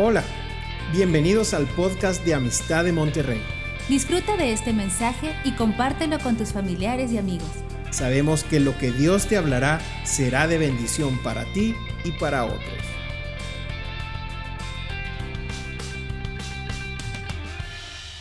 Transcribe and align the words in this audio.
Hola, 0.00 0.24
bienvenidos 0.92 1.54
al 1.54 1.66
podcast 1.66 2.24
de 2.24 2.32
Amistad 2.32 2.84
de 2.84 2.92
Monterrey. 2.92 3.42
Disfruta 3.88 4.36
de 4.36 4.52
este 4.52 4.72
mensaje 4.72 5.34
y 5.44 5.56
compártelo 5.56 6.20
con 6.20 6.36
tus 6.36 6.52
familiares 6.52 7.10
y 7.10 7.18
amigos. 7.18 7.50
Sabemos 7.90 8.44
que 8.44 8.60
lo 8.60 8.78
que 8.78 8.92
Dios 8.92 9.26
te 9.26 9.36
hablará 9.36 9.80
será 10.04 10.46
de 10.46 10.56
bendición 10.56 11.20
para 11.24 11.52
ti 11.52 11.74
y 12.04 12.12
para 12.12 12.44
otros. 12.44 12.78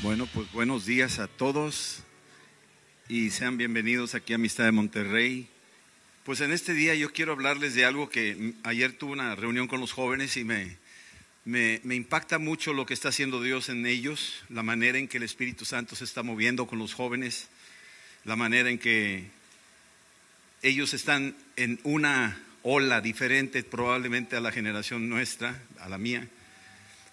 Bueno, 0.02 0.28
pues 0.34 0.52
buenos 0.54 0.88
días 0.88 1.20
a 1.20 1.28
todos 1.28 2.00
y 3.08 3.30
sean 3.30 3.56
bienvenidos 3.56 4.16
aquí 4.16 4.34
a 4.34 4.38
Amistad 4.38 4.66
de 4.66 4.72
Monterrey. 4.72 5.48
Pues 6.24 6.42
en 6.42 6.54
este 6.54 6.74
día 6.74 6.96
yo 6.96 7.14
quiero 7.14 7.34
hablarles 7.34 7.76
de 7.76 7.86
algo 7.86 8.10
que 8.10 8.56
ayer 8.64 8.98
tuve 8.98 9.12
una 9.12 9.36
reunión 9.36 9.68
con 9.68 9.80
los 9.80 9.94
jóvenes 9.94 10.38
y 10.38 10.44
me, 10.44 10.87
me, 11.48 11.80
impacta 11.96 12.40
mucho 12.40 12.74
lo 12.74 12.86
que 12.86 12.94
está 12.94 13.08
haciendo 13.08 13.42
Dios 13.42 13.70
en 13.70 13.86
ellos, 13.86 14.44
la 14.50 14.64
manera 14.64 14.98
en 14.98 15.08
que 15.08 15.16
el 15.16 15.24
Espíritu 15.24 15.64
Santo 15.64 15.96
se 15.96 16.04
está 16.04 16.22
moviendo 16.22 16.68
con 16.68 16.78
los 16.78 16.94
jóvenes, 16.94 17.48
la 18.26 18.36
manera 18.36 18.70
en 18.70 18.78
que 18.78 19.30
ellos 20.62 20.94
están 20.94 21.38
en 21.56 21.80
una 21.84 22.38
ola 22.64 23.00
diferente 23.00 23.64
probablemente 23.64 24.36
a 24.36 24.42
la 24.42 24.52
generación 24.52 25.08
nuestra, 25.08 25.64
a 25.80 25.88
la 25.88 25.98
mía, 25.98 26.28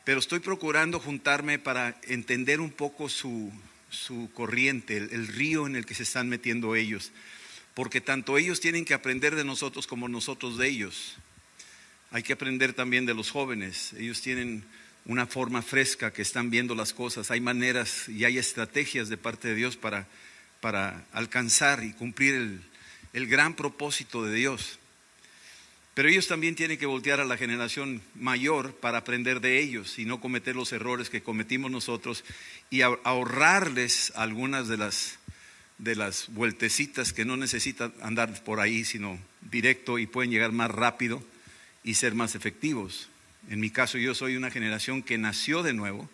pero 0.03 0.19
estoy 0.19 0.41
procurando 0.41 0.99
juntarme 0.99 1.61
para 1.61 1.97
entender 2.03 2.61
un 2.61 2.73
poco 2.73 3.09
su, 3.09 3.53
corriente, 4.35 4.97
el 4.97 5.29
río 5.29 5.69
en 5.69 5.77
el 5.77 5.87
que 5.87 5.95
se 5.95 6.03
están 6.03 6.29
metiendo 6.29 6.75
ellos, 6.75 7.13
porque 7.75 8.01
tanto 8.01 8.37
ellos 8.37 8.59
tienen 8.59 8.85
que 8.85 8.95
aprender 8.95 9.37
de 9.37 9.45
nosotros 9.45 9.87
como 9.87 10.09
nosotros 10.09 10.59
de 10.59 10.67
ellos. 10.67 11.19
Hay 12.11 12.23
que 12.23 12.33
aprender 12.33 12.73
también 12.73 13.07
de 13.07 13.15
los 13.15 13.31
jóvenes. 13.31 13.93
Ellos 13.95 14.21
tienen 14.21 14.65
una 15.07 15.27
forma 15.27 15.63
fresca 15.63 16.13
que 16.13 16.23
están 16.23 16.51
viendo 16.51 16.75
las 16.75 16.93
cosas. 16.93 17.31
Hay 17.31 17.41
maneras 17.41 18.09
y 18.09 18.25
hay 18.25 18.39
estrategias 18.39 19.09
de 19.09 19.17
parte 19.17 19.49
de 19.49 19.55
Dios 19.55 19.77
para, 19.77 20.07
para 20.61 21.05
alcanzar 21.13 21.83
y 21.85 21.93
cumplir 21.93 22.35
el, 22.35 22.61
el 23.13 23.27
gran 23.27 23.55
propósito 23.55 24.25
de 24.25 24.35
Dios. 24.35 24.79
Pero 25.95 26.09
ellos 26.09 26.27
también 26.27 26.57
tienen 26.57 26.79
que 26.79 26.87
voltear 26.87 27.21
a 27.21 27.25
la 27.25 27.37
generación 27.37 28.03
mayor 28.17 28.75
para 28.75 28.99
aprender 28.99 29.41
de 29.41 29.61
ellos 29.61 29.99
y 29.99 30.05
no 30.05 30.21
cometer 30.21 30.57
los 30.57 30.73
errores 30.73 31.09
que 31.09 31.23
cometimos 31.23 31.71
nosotros 31.71 32.25
y 32.69 32.81
ahorrarles 32.81 34.13
algunas 34.17 34.67
de 34.67 34.77
las, 34.77 35.21
de 35.79 35.95
las 35.95 36.27
vueltecitas 36.31 37.13
que 37.13 37.25
no 37.25 37.37
necesitan 37.37 37.95
andar 38.03 38.43
por 38.43 38.59
ahí, 38.59 38.85
sino 38.85 39.21
directo 39.43 40.01
y 40.01 40.09
pueden 40.09 40.33
llegar 40.33 40.51
más 40.51 40.71
rápido 40.71 41.23
y 41.85 41.95
ser 41.95 42.15
más 42.15 42.35
efectivos. 42.35 43.09
En 43.51 43.61
mi 43.61 43.71
caso 43.71 43.99
yo 43.99 44.15
soy 44.15 44.37
una 44.37 44.51
generación 44.51 45.03
que 45.03 45.19
nació 45.19 45.63
de 45.63 45.75
nuevo, 45.75 46.09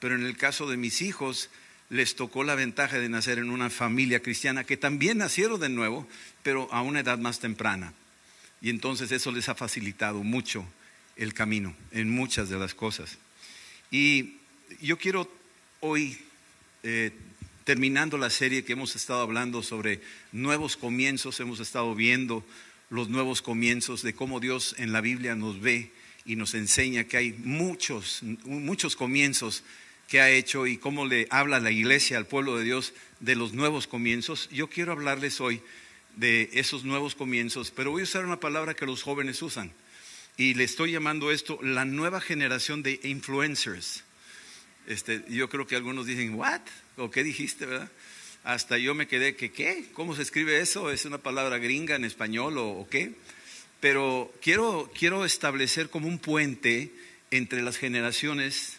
pero 0.00 0.14
en 0.14 0.24
el 0.24 0.36
caso 0.36 0.68
de 0.68 0.76
mis 0.76 1.02
hijos 1.02 1.50
les 1.90 2.16
tocó 2.16 2.42
la 2.42 2.54
ventaja 2.54 2.98
de 2.98 3.10
nacer 3.10 3.38
en 3.38 3.50
una 3.50 3.68
familia 3.68 4.22
cristiana 4.22 4.64
que 4.64 4.78
también 4.78 5.18
nacieron 5.18 5.60
de 5.60 5.68
nuevo, 5.68 6.08
pero 6.42 6.72
a 6.72 6.80
una 6.80 7.00
edad 7.00 7.18
más 7.18 7.38
temprana. 7.38 7.92
Y 8.62 8.70
entonces 8.70 9.12
eso 9.12 9.30
les 9.30 9.50
ha 9.50 9.54
facilitado 9.54 10.22
mucho 10.22 10.66
el 11.16 11.34
camino 11.34 11.76
en 11.90 12.10
muchas 12.10 12.48
de 12.48 12.58
las 12.58 12.74
cosas. 12.74 13.18
Y 13.90 14.36
yo 14.80 14.96
quiero 14.96 15.30
hoy, 15.80 16.18
eh, 16.82 17.10
terminando 17.64 18.16
la 18.16 18.30
serie 18.30 18.64
que 18.64 18.72
hemos 18.72 18.96
estado 18.96 19.20
hablando 19.20 19.62
sobre 19.62 20.00
nuevos 20.32 20.78
comienzos, 20.78 21.40
hemos 21.40 21.60
estado 21.60 21.94
viendo 21.94 22.42
los 22.92 23.08
nuevos 23.08 23.40
comienzos, 23.40 24.02
de 24.02 24.14
cómo 24.14 24.38
Dios 24.38 24.74
en 24.76 24.92
la 24.92 25.00
Biblia 25.00 25.34
nos 25.34 25.62
ve 25.62 25.90
y 26.26 26.36
nos 26.36 26.52
enseña 26.52 27.04
que 27.04 27.16
hay 27.16 27.32
muchos, 27.32 28.20
muchos 28.44 28.96
comienzos 28.96 29.64
que 30.08 30.20
ha 30.20 30.28
hecho 30.28 30.66
y 30.66 30.76
cómo 30.76 31.06
le 31.06 31.26
habla 31.30 31.58
la 31.58 31.70
iglesia 31.70 32.18
al 32.18 32.26
pueblo 32.26 32.58
de 32.58 32.64
Dios 32.64 32.92
de 33.20 33.34
los 33.34 33.54
nuevos 33.54 33.86
comienzos. 33.86 34.50
Yo 34.50 34.68
quiero 34.68 34.92
hablarles 34.92 35.40
hoy 35.40 35.62
de 36.16 36.50
esos 36.52 36.84
nuevos 36.84 37.14
comienzos, 37.14 37.70
pero 37.70 37.92
voy 37.92 38.02
a 38.02 38.04
usar 38.04 38.26
una 38.26 38.40
palabra 38.40 38.74
que 38.74 38.84
los 38.84 39.02
jóvenes 39.02 39.40
usan 39.40 39.72
y 40.36 40.52
le 40.52 40.64
estoy 40.64 40.92
llamando 40.92 41.30
esto 41.30 41.58
la 41.62 41.86
nueva 41.86 42.20
generación 42.20 42.82
de 42.82 43.00
influencers. 43.04 44.04
Este, 44.86 45.24
yo 45.30 45.48
creo 45.48 45.66
que 45.66 45.76
algunos 45.76 46.04
dicen, 46.04 46.34
¿what? 46.34 46.60
¿O 46.98 47.10
qué 47.10 47.24
dijiste, 47.24 47.64
verdad? 47.64 47.90
Hasta 48.44 48.76
yo 48.78 48.94
me 48.94 49.06
quedé 49.06 49.36
que, 49.36 49.52
¿qué? 49.52 49.86
¿Cómo 49.92 50.16
se 50.16 50.22
escribe 50.22 50.60
eso? 50.60 50.90
¿Es 50.90 51.04
una 51.04 51.18
palabra 51.18 51.58
gringa 51.58 51.94
en 51.94 52.04
español 52.04 52.58
o, 52.58 52.86
qué? 52.90 53.12
Pero 53.80 54.32
quiero, 54.42 54.90
quiero 54.98 55.24
establecer 55.24 55.90
como 55.90 56.08
un 56.08 56.18
puente 56.18 56.92
entre 57.30 57.62
las 57.62 57.76
generaciones 57.76 58.78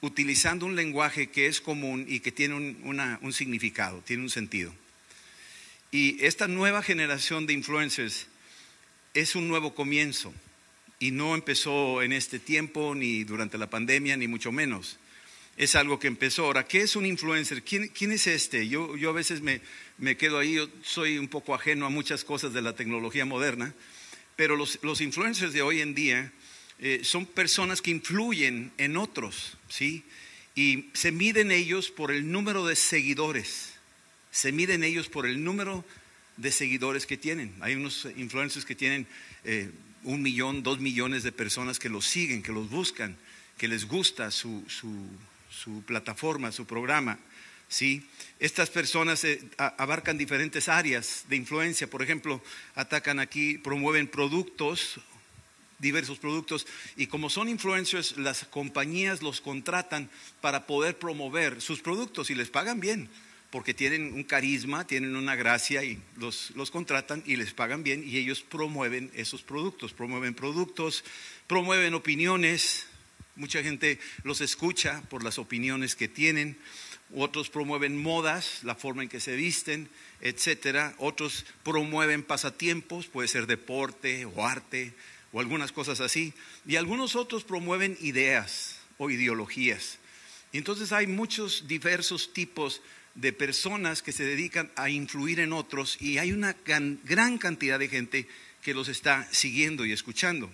utilizando 0.00 0.66
un 0.66 0.76
lenguaje 0.76 1.28
que 1.28 1.46
es 1.46 1.60
común 1.60 2.06
y 2.08 2.20
que 2.20 2.32
tiene 2.32 2.54
un, 2.54 3.18
un 3.20 3.32
significado, 3.32 4.02
tiene 4.06 4.22
un 4.22 4.30
sentido. 4.30 4.72
Y 5.90 6.24
esta 6.24 6.48
nueva 6.48 6.82
generación 6.82 7.46
de 7.46 7.52
influencers 7.52 8.28
es 9.14 9.34
un 9.34 9.48
nuevo 9.48 9.74
comienzo 9.74 10.32
y 11.00 11.10
no 11.10 11.34
empezó 11.34 12.02
en 12.02 12.12
este 12.12 12.38
tiempo 12.38 12.94
ni 12.94 13.24
durante 13.24 13.58
la 13.58 13.68
pandemia 13.68 14.16
ni 14.16 14.28
mucho 14.28 14.52
menos 14.52 14.98
es 15.60 15.74
algo 15.74 15.98
que 15.98 16.06
empezó. 16.06 16.46
Ahora, 16.46 16.64
¿qué 16.64 16.80
es 16.80 16.96
un 16.96 17.04
influencer? 17.04 17.62
¿Quién, 17.62 18.12
es 18.12 18.26
este? 18.26 18.66
Yo, 18.66 18.96
yo 18.96 19.10
a 19.10 19.12
veces 19.12 19.42
me, 19.42 19.60
me, 19.98 20.16
quedo 20.16 20.38
ahí, 20.38 20.54
yo 20.54 20.70
soy 20.82 21.18
un 21.18 21.28
poco 21.28 21.54
ajeno 21.54 21.84
a 21.84 21.90
muchas 21.90 22.24
cosas 22.24 22.54
de 22.54 22.62
la 22.62 22.74
tecnología 22.74 23.26
moderna, 23.26 23.74
pero 24.36 24.56
los, 24.56 24.78
los 24.82 25.02
influencers 25.02 25.52
de 25.52 25.60
hoy 25.60 25.82
en 25.82 25.94
día 25.94 26.32
eh, 26.78 27.00
son 27.04 27.26
personas 27.26 27.82
que 27.82 27.90
influyen 27.90 28.72
en 28.78 28.96
otros, 28.96 29.58
¿sí? 29.68 30.02
Y 30.54 30.86
se 30.94 31.12
miden 31.12 31.50
ellos 31.50 31.90
por 31.90 32.10
el 32.10 32.32
número 32.32 32.66
de 32.66 32.74
seguidores, 32.74 33.74
se 34.30 34.52
miden 34.52 34.82
ellos 34.82 35.10
por 35.10 35.26
el 35.26 35.44
número 35.44 35.84
de 36.38 36.52
seguidores 36.52 37.04
que 37.04 37.18
tienen. 37.18 37.54
Hay 37.60 37.74
unos 37.74 38.08
influencers 38.16 38.64
que 38.64 38.74
tienen 38.74 39.06
eh, 39.44 39.70
un 40.04 40.22
millón, 40.22 40.62
dos 40.62 40.80
millones 40.80 41.22
de 41.22 41.32
personas 41.32 41.78
que 41.78 41.90
los 41.90 42.06
siguen, 42.06 42.42
que 42.42 42.50
los 42.50 42.70
buscan, 42.70 43.18
que 43.58 43.68
les 43.68 43.86
gusta 43.86 44.30
su, 44.30 44.64
su 44.66 45.06
su 45.50 45.82
plataforma, 45.82 46.52
su 46.52 46.66
programa. 46.66 47.18
¿sí? 47.68 48.06
Estas 48.38 48.70
personas 48.70 49.24
eh, 49.24 49.42
abarcan 49.56 50.16
diferentes 50.16 50.68
áreas 50.68 51.24
de 51.28 51.36
influencia. 51.36 51.88
Por 51.88 52.02
ejemplo, 52.02 52.42
atacan 52.74 53.18
aquí, 53.18 53.58
promueven 53.58 54.08
productos, 54.08 55.00
diversos 55.78 56.18
productos, 56.18 56.66
y 56.96 57.06
como 57.06 57.30
son 57.30 57.48
influencers, 57.48 58.16
las 58.18 58.44
compañías 58.44 59.22
los 59.22 59.40
contratan 59.40 60.10
para 60.40 60.66
poder 60.66 60.98
promover 60.98 61.60
sus 61.60 61.80
productos 61.80 62.30
y 62.30 62.34
les 62.34 62.50
pagan 62.50 62.80
bien 62.80 63.08
porque 63.50 63.74
tienen 63.74 64.14
un 64.14 64.22
carisma, 64.22 64.86
tienen 64.86 65.16
una 65.16 65.34
gracia 65.34 65.82
y 65.82 66.00
los, 66.16 66.52
los, 66.52 66.70
contratan 66.70 67.22
y 67.26 67.36
les 67.36 67.52
pagan 67.52 67.82
bien 67.82 68.04
y 68.06 68.16
ellos 68.16 68.42
promueven 68.42 69.10
esos 69.14 69.42
productos, 69.42 69.92
promueven 69.92 70.34
productos, 70.34 71.04
promueven 71.48 71.94
opiniones, 71.94 72.86
Mucha 73.40 73.62
gente 73.62 73.98
los 74.22 74.42
escucha 74.42 75.00
por 75.08 75.24
las 75.24 75.38
opiniones 75.38 75.96
que 75.96 76.08
tienen. 76.08 76.58
Otros 77.14 77.48
promueven 77.48 77.96
modas, 77.96 78.60
la 78.64 78.74
forma 78.74 79.02
en 79.02 79.08
que 79.08 79.18
se 79.18 79.34
visten, 79.34 79.88
etcétera. 80.20 80.94
Otros 80.98 81.46
promueven 81.62 82.22
pasatiempos, 82.22 83.06
puede 83.06 83.28
ser 83.28 83.46
deporte 83.46 84.26
o 84.26 84.44
arte 84.44 84.92
o 85.32 85.40
algunas 85.40 85.72
cosas 85.72 86.00
así. 86.00 86.34
Y 86.66 86.76
algunos 86.76 87.16
otros 87.16 87.44
promueven 87.44 87.96
ideas 88.02 88.76
o 88.98 89.08
ideologías. 89.08 89.96
Entonces 90.52 90.92
hay 90.92 91.06
muchos 91.06 91.66
diversos 91.66 92.34
tipos 92.34 92.82
de 93.14 93.32
personas 93.32 94.02
que 94.02 94.12
se 94.12 94.24
dedican 94.24 94.70
a 94.76 94.90
influir 94.90 95.40
en 95.40 95.54
otros 95.54 95.96
y 95.98 96.18
hay 96.18 96.32
una 96.32 96.54
gran 96.62 97.38
cantidad 97.38 97.78
de 97.78 97.88
gente 97.88 98.28
que 98.60 98.74
los 98.74 98.88
está 98.88 99.26
siguiendo 99.32 99.86
y 99.86 99.92
escuchando. 99.92 100.50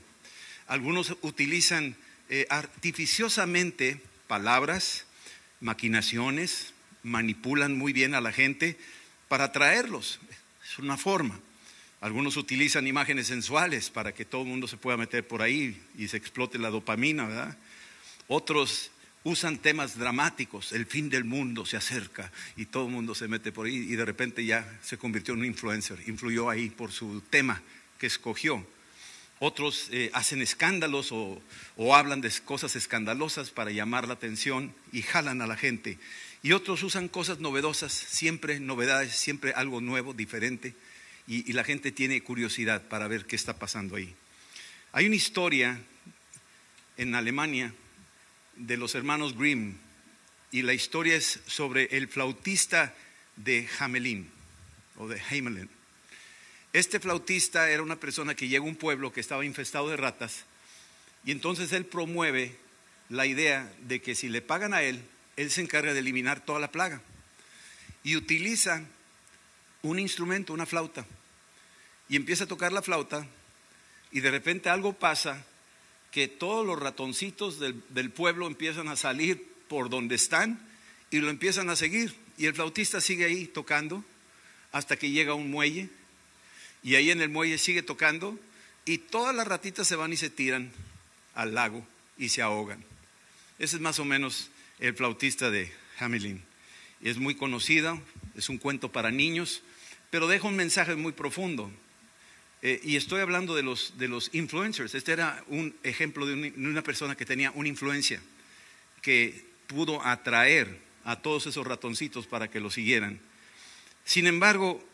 Algunos 0.69 1.17
utilizan 1.23 1.97
eh, 2.29 2.47
artificiosamente 2.51 4.01
palabras, 4.27 5.05
maquinaciones, 5.61 6.73
manipulan 7.03 7.77
muy 7.77 7.93
bien 7.93 8.15
a 8.15 8.21
la 8.21 8.33
gente 8.33 8.77
para 9.29 9.45
atraerlos. 9.45 10.19
Es 10.65 10.79
una 10.79 10.97
forma. 10.97 11.39
Algunos 12.01 12.37
utilizan 12.37 12.87
imágenes 12.87 13.29
sensuales 13.29 13.91
para 13.91 14.13
que 14.13 14.25
todo 14.25 14.43
el 14.43 14.49
mundo 14.49 14.69
se 14.69 14.77
pueda 14.77 14.97
meter 14.97 15.27
por 15.27 15.43
ahí 15.43 15.81
y 15.97 16.09
se 16.09 16.17
explote 16.17 16.59
la 16.59 16.71
dopamina, 16.71 17.27
¿verdad? 17.27 17.57
Otros 18.29 18.91
usan 19.25 19.59
temas 19.59 19.99
dramáticos, 19.99 20.73
el 20.73 20.87
fin 20.87 21.11
del 21.11 21.25
mundo 21.25 21.67
se 21.67 21.77
acerca 21.77 22.31
y 22.57 22.67
todo 22.67 22.87
el 22.87 22.93
mundo 22.93 23.15
se 23.15 23.27
mete 23.27 23.51
por 23.51 23.67
ahí 23.67 23.75
y 23.75 23.97
de 23.97 24.05
repente 24.05 24.45
ya 24.45 24.79
se 24.83 24.99
convirtió 24.99 25.35
en 25.35 25.41
un 25.41 25.47
influencer, 25.47 25.99
influyó 26.07 26.49
ahí 26.49 26.71
por 26.71 26.93
su 26.93 27.23
tema 27.23 27.61
que 27.99 28.07
escogió. 28.07 28.65
Otros 29.39 29.89
eh, 29.91 30.11
hacen 30.15 30.41
escándalos 30.41 31.13
o, 31.13 31.43
hablan 31.95 32.23
de 32.23 32.33
cosas 32.45 32.75
escandalosas 32.75 33.51
para 33.51 33.71
llamar 33.71 34.09
la 34.09 34.15
atención 34.15 34.75
y 34.93 35.03
jalan 35.03 35.43
a 35.43 35.47
la 35.47 35.57
gente. 35.57 35.99
Y 36.43 36.53
otros 36.53 36.83
usan 36.83 37.09
cosas 37.09 37.41
novedosas, 37.41 37.93
siempre 37.93 38.61
novedades, 38.61 39.15
siempre 39.15 39.53
algo 39.53 39.81
nuevo, 39.81 40.15
diferente. 40.15 40.75
Y, 41.27 41.49
y 41.51 41.53
la 41.53 41.65
gente 41.65 41.93
tiene 41.93 42.23
curiosidad 42.23 42.89
para 42.89 43.09
ver 43.09 43.27
qué 43.27 43.37
está 43.37 43.59
pasando 43.59 43.97
ahí. 43.97 44.15
Hay 44.93 45.07
una 45.07 45.17
historia 45.17 45.81
en 46.97 47.15
Alemania 47.15 47.75
de 48.57 48.77
los 48.77 48.95
hermanos 48.95 49.37
Grimm 49.37 49.77
y 50.51 50.63
la 50.63 50.73
historia 50.73 51.17
es 51.17 51.41
sobre 51.47 51.85
el 51.97 52.09
flautista 52.09 52.95
de 53.37 53.69
Hamelin 53.79 54.31
o 54.97 55.09
de 55.09 55.21
Hamelin. 55.21 55.76
Este 56.77 57.01
flautista 57.01 57.71
era 57.71 57.83
una 57.83 57.97
persona 57.97 58.35
que 58.35 58.49
llega 58.49 58.63
a 58.63 58.69
un 58.69 58.77
pueblo 58.77 59.11
que 59.11 59.21
estaba 59.21 59.47
infestado 59.47 59.89
de 59.89 59.97
ratas 59.97 60.45
y 61.25 61.31
entonces 61.31 61.73
él 61.73 61.87
promueve 61.87 62.55
la 63.09 63.25
idea 63.25 63.73
de 63.81 64.03
que 64.03 64.15
si 64.15 64.29
le 64.29 64.43
pagan 64.43 64.75
a 64.75 64.83
él, 64.83 65.03
él 65.37 65.51
se 65.51 65.63
encarga 65.63 65.95
de 65.95 66.01
eliminar 66.01 66.45
toda 66.45 66.61
la 66.61 66.71
plaga. 66.71 67.01
Y 68.05 68.15
utiliza 68.15 68.85
un 69.81 69.99
instrumento, 69.99 70.53
una 70.53 70.67
flauta, 70.67 71.07
y 72.11 72.17
empieza 72.17 72.45
a 72.45 72.47
tocar 72.47 72.75
la 72.75 72.83
flauta 72.83 73.27
y 74.13 74.21
de 74.21 74.31
repente 74.31 74.69
algo 74.69 74.93
pasa 74.93 75.47
que 76.11 76.29
todos 76.29 76.67
los 76.67 76.79
ratoncitos 76.79 77.59
del, 77.59 77.83
del 77.89 78.11
pueblo 78.11 78.47
empiezan 78.47 78.89
a 78.89 78.97
salir 78.97 79.51
por 79.67 79.89
donde 79.89 80.17
están 80.17 80.61
y 81.11 81.21
lo 81.21 81.31
empiezan 81.31 81.71
a 81.71 81.77
seguir. 81.77 82.15
Y 82.37 82.45
el 82.45 82.55
flautista 82.55 83.01
sigue 83.01 83.25
ahí 83.25 83.47
tocando 83.47 84.05
hasta 84.73 84.99
que 84.99 85.11
llega 85.11 85.33
un 85.33 85.51
muelle 85.51 85.89
y 86.83 86.95
ahí 86.95 87.11
en 87.11 87.21
el 87.21 87.29
muelle 87.29 87.59
sigue 87.59 87.83
tocando 87.83 88.39
y 88.85 88.99
todas 88.99 89.35
las 89.35 89.47
ratitas 89.47 89.87
se 89.87 89.97
van 89.97 90.13
y 90.13 90.17
se 90.17 90.31
tiran 90.31 90.71
al 91.35 91.55
lago 91.55 91.87
y 92.17 92.29
se 92.29 92.43
ahogan. 92.43 92.83
Ese 93.59 93.77
es 93.77 93.83
más 93.83 93.99
o 93.99 94.05
menos 94.05 94.51
el 94.79 94.95
flautista 94.95 95.51
de 95.51 95.73
Hamelin. 95.99 96.43
Es 97.03 97.19
muy 97.19 97.35
conocido, 97.35 98.01
es 98.37 98.49
un 98.49 98.59
cuento 98.59 98.93
para 98.93 99.11
niños, 99.11 99.63
pero 100.11 100.29
deja 100.29 100.49
un 100.49 100.57
mensaje 100.57 100.95
muy 100.95 101.13
profundo. 101.13 101.71
Eh, 102.63 102.81
y 102.83 102.97
estoy 102.97 103.21
hablando 103.21 103.55
de 103.55 103.63
los, 103.63 103.99
de 103.99 104.09
los 104.09 104.31
influencers. 104.33 104.95
Este 104.95 105.13
era 105.13 105.45
un 105.49 105.75
ejemplo 105.83 106.27
de 106.27 106.53
una 106.57 106.83
persona 106.83 107.17
que 107.17 107.27
tenía 107.27 107.51
una 107.53 107.69
influencia, 107.69 108.21
que 109.03 109.45
pudo 109.67 110.05
atraer 110.05 110.81
a 111.05 111.21
todos 111.21 111.47
esos 111.47 111.67
ratoncitos 111.67 112.27
para 112.27 112.49
que 112.49 112.61
lo 112.61 112.71
siguieran. 112.71 113.21
Sin 114.05 114.27
embargo, 114.27 114.85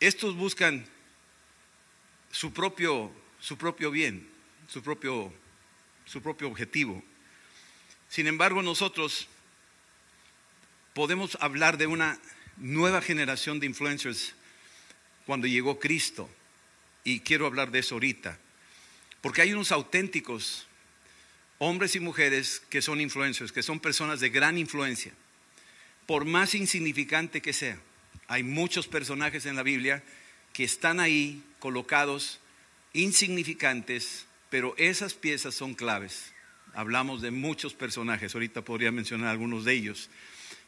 estos 0.00 0.36
buscan 0.36 0.86
su 2.32 2.52
propio, 2.52 3.12
su 3.38 3.56
propio 3.56 3.92
bien, 3.92 4.28
su 4.66 4.82
propio, 4.82 5.32
su 6.04 6.20
propio 6.20 6.48
objetivo. 6.48 7.00
Sin 8.08 8.26
embargo, 8.26 8.62
nosotros 8.62 9.28
podemos 10.94 11.38
hablar 11.40 11.78
de 11.78 11.86
una 11.86 12.18
nueva 12.56 13.00
generación 13.00 13.60
de 13.60 13.66
influencers 13.66 14.34
cuando 15.26 15.46
llegó 15.46 15.78
Cristo. 15.78 16.28
Y 17.04 17.20
quiero 17.20 17.46
hablar 17.46 17.70
de 17.70 17.80
eso 17.80 17.96
ahorita. 17.96 18.38
Porque 19.20 19.42
hay 19.42 19.52
unos 19.52 19.72
auténticos 19.72 20.66
hombres 21.58 21.94
y 21.94 22.00
mujeres 22.00 22.62
que 22.70 22.82
son 22.82 23.00
influencers, 23.00 23.52
que 23.52 23.62
son 23.62 23.78
personas 23.78 24.20
de 24.20 24.30
gran 24.30 24.58
influencia, 24.58 25.12
por 26.06 26.24
más 26.24 26.54
insignificante 26.54 27.40
que 27.40 27.52
sea. 27.52 27.78
Hay 28.26 28.42
muchos 28.42 28.88
personajes 28.88 29.46
en 29.46 29.56
la 29.56 29.62
Biblia 29.62 30.02
que 30.52 30.64
están 30.64 30.98
ahí 30.98 31.42
colocados 31.62 32.40
insignificantes, 32.92 34.26
pero 34.50 34.74
esas 34.78 35.14
piezas 35.14 35.54
son 35.54 35.74
claves. 35.74 36.32
Hablamos 36.74 37.22
de 37.22 37.30
muchos 37.30 37.72
personajes, 37.72 38.34
ahorita 38.34 38.62
podría 38.62 38.90
mencionar 38.90 39.28
algunos 39.28 39.64
de 39.64 39.74
ellos. 39.74 40.10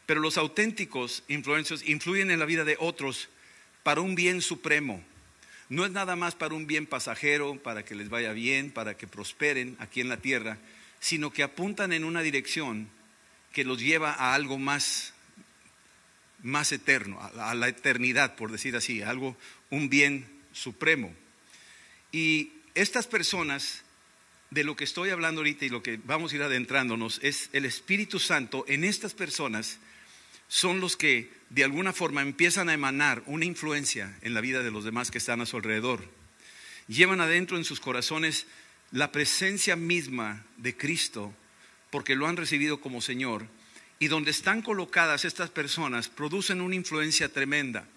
Pero 0.05 0.21
los 0.21 0.37
auténticos 0.37 1.23
influencers 1.27 1.85
influyen 1.85 2.31
en 2.31 2.39
la 2.39 2.45
vida 2.45 2.63
de 2.63 2.77
otros 2.79 3.27
para 3.83 3.99
un 3.99 4.15
bien 4.15 4.41
supremo. 4.41 5.03
No 5.67 5.85
es 5.85 5.91
nada 5.91 6.15
más 6.15 6.33
para 6.33 6.53
un 6.53 6.65
bien 6.65 6.85
pasajero, 6.85 7.61
para 7.61 7.83
que 7.83 7.95
les 7.95 8.07
vaya 8.07 8.31
bien, 8.31 8.71
para 8.71 8.95
que 8.95 9.05
prosperen 9.05 9.75
aquí 9.79 9.99
en 9.99 10.07
la 10.07 10.21
tierra, 10.21 10.59
sino 11.01 11.33
que 11.33 11.43
apuntan 11.43 11.91
en 11.91 12.05
una 12.05 12.21
dirección 12.21 12.87
que 13.51 13.65
los 13.65 13.81
lleva 13.81 14.13
a 14.13 14.33
algo 14.33 14.57
más, 14.57 15.13
más 16.41 16.71
eterno, 16.71 17.19
a, 17.21 17.53
la 17.53 17.67
eternidad, 17.67 18.35
por 18.35 18.49
decir 18.49 18.77
así, 18.77 19.01
algo, 19.01 19.35
un 19.69 19.89
bien 19.89 20.34
supremo. 20.55 21.13
Y 22.11 22.53
estas 22.73 23.07
personas, 23.07 23.83
de 24.49 24.63
lo 24.63 24.75
que 24.75 24.85
estoy 24.85 25.09
hablando 25.09 25.41
ahorita 25.41 25.65
y 25.65 25.69
lo 25.69 25.83
que 25.83 25.99
vamos 26.03 26.31
a 26.31 26.35
ir 26.35 26.41
adentrándonos, 26.41 27.19
es 27.21 27.49
el 27.53 27.65
Espíritu 27.65 28.19
Santo 28.19 28.65
en 28.67 28.83
estas 28.83 29.13
personas 29.13 29.79
son 30.47 30.79
los 30.79 30.95
que 30.95 31.31
de 31.49 31.63
alguna 31.63 31.93
forma 31.93 32.21
empiezan 32.21 32.69
a 32.69 32.73
emanar 32.73 33.23
una 33.25 33.45
influencia 33.45 34.17
en 34.21 34.33
la 34.33 34.41
vida 34.41 34.63
de 34.63 34.71
los 34.71 34.83
demás 34.83 35.11
que 35.11 35.17
están 35.17 35.41
a 35.41 35.45
su 35.45 35.57
alrededor. 35.57 36.07
Llevan 36.87 37.21
adentro 37.21 37.57
en 37.57 37.65
sus 37.65 37.79
corazones 37.79 38.45
la 38.91 39.11
presencia 39.11 39.75
misma 39.75 40.45
de 40.57 40.77
Cristo 40.77 41.33
porque 41.89 42.15
lo 42.15 42.27
han 42.27 42.37
recibido 42.37 42.79
como 42.79 43.01
Señor. 43.01 43.47
Y 43.97 44.07
donde 44.07 44.31
están 44.31 44.61
colocadas 44.61 45.25
estas 45.25 45.49
personas 45.49 46.09
producen 46.09 46.61
una 46.61 46.75
influencia 46.75 47.29
tremenda. 47.29 47.87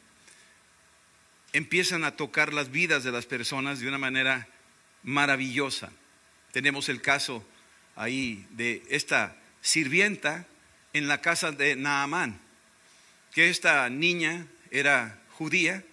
Empiezan 1.53 2.05
a 2.05 2.17
tocar 2.17 2.53
las 2.53 2.71
vidas 2.71 3.05
de 3.05 3.13
las 3.13 3.27
personas 3.27 3.81
de 3.81 3.89
una 3.89 3.99
manera 3.99 4.49
maravillosa. 5.03 5.91
Tenemos 6.53 6.89
el 6.89 7.01
caso 7.01 7.45
ahí 7.97 8.47
de 8.51 8.85
esta 8.91 9.37
sirvienta 9.61 10.47
en 10.93 11.09
la 11.09 11.21
casa 11.21 11.53
de 11.53 11.77
Naamán, 11.77 12.41
que 13.33 13.51
esta 13.51 13.89
niña 13.89 14.47
era 14.71 15.21
judía, 15.33 15.85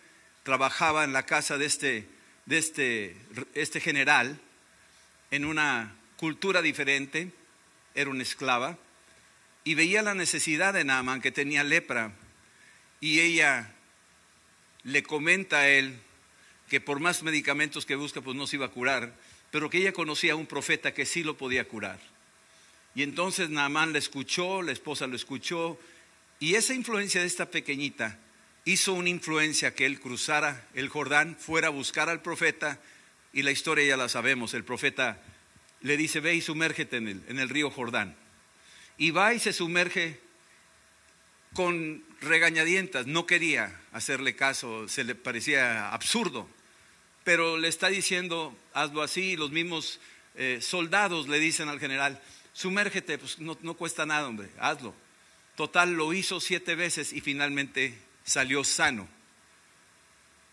trabajaba 0.44 1.04
en 1.04 1.14
la 1.14 1.26
casa 1.26 1.58
de 1.58 1.66
este, 1.66 2.08
de 2.46 2.58
este, 2.58 3.18
este 3.54 3.80
general 3.80 4.40
en 5.32 5.46
una 5.46 5.96
cultura 6.18 6.62
diferente, 6.62 7.32
era 7.94 8.10
una 8.10 8.24
esclava, 8.24 8.78
y 9.64 9.74
veía 9.76 10.02
la 10.02 10.14
necesidad 10.14 10.74
de 10.74 10.84
Naaman, 10.84 11.22
que 11.22 11.32
tenía 11.32 11.64
lepra, 11.64 12.12
y 13.02 13.20
ella 13.20 13.75
le 14.86 15.04
comenta 15.04 15.60
a 15.60 15.68
él 15.68 16.00
que 16.70 16.80
por 16.80 17.00
más 17.00 17.24
medicamentos 17.24 17.86
que 17.86 17.96
busca, 17.96 18.22
pues 18.22 18.38
no 18.38 18.48
se 18.48 18.56
iba 18.56 18.68
a 18.68 18.72
curar, 18.72 19.14
pero 19.52 19.70
que 19.70 19.80
ella 19.80 19.94
conocía 19.94 20.34
a 20.34 20.38
un 20.38 20.48
profeta 20.48 20.94
que 20.94 21.06
sí 21.06 21.24
lo 21.24 21.38
podía 21.38 21.68
curar. 21.68 22.00
Y 22.94 23.04
entonces 23.04 23.50
Naamán 23.50 23.94
le 23.94 24.00
escuchó, 24.00 24.62
la 24.62 24.72
esposa 24.72 25.08
lo 25.08 25.16
escuchó, 25.16 25.78
y 26.40 26.56
esa 26.56 26.74
influencia 26.74 27.22
de 27.22 27.28
esta 27.28 27.50
pequeñita 27.52 28.20
hizo 28.64 28.94
una 28.94 29.10
influencia 29.10 29.76
que 29.76 29.86
él 29.86 30.00
cruzara 30.00 30.68
el 30.74 30.90
Jordán, 30.90 31.36
fuera 31.38 31.68
a 31.68 31.72
buscar 31.72 32.10
al 32.10 32.22
profeta, 32.22 32.80
y 33.34 33.42
la 33.42 33.52
historia 33.52 33.86
ya 33.86 33.98
la 33.98 34.10
sabemos, 34.10 34.54
el 34.54 34.64
profeta 34.64 35.22
le 35.82 35.98
dice, 35.98 36.20
ve 36.20 36.36
y 36.36 36.42
sumérgete 36.42 36.98
en 36.98 37.08
el, 37.08 37.24
en 37.28 37.40
el 37.40 37.50
río 37.50 37.70
Jordán. 37.70 38.16
Y 38.98 39.12
va 39.12 39.34
y 39.34 39.40
se 39.40 39.52
sumerge 39.52 40.25
con 41.56 42.04
regañadientas, 42.22 43.08
no 43.08 43.26
quería 43.26 43.80
hacerle 43.94 44.36
caso, 44.36 44.88
se 44.88 45.04
le 45.04 45.16
parecía 45.16 45.90
absurdo, 45.90 46.48
pero 47.24 47.58
le 47.58 47.70
está 47.70 47.88
diciendo, 47.88 48.56
hazlo 48.74 49.02
así, 49.02 49.36
los 49.36 49.52
mismos 49.52 50.00
eh, 50.36 50.60
soldados 50.62 51.28
le 51.28 51.40
dicen 51.40 51.70
al 51.70 51.80
general, 51.80 52.22
sumérgete, 52.54 53.18
pues 53.18 53.40
no, 53.40 53.58
no 53.62 53.74
cuesta 53.76 54.06
nada, 54.06 54.28
hombre, 54.28 54.50
hazlo. 54.60 54.94
Total, 55.56 55.94
lo 55.94 56.14
hizo 56.14 56.40
siete 56.42 56.76
veces 56.76 57.14
y 57.14 57.22
finalmente 57.22 57.98
salió 58.26 58.64
sano. 58.64 59.08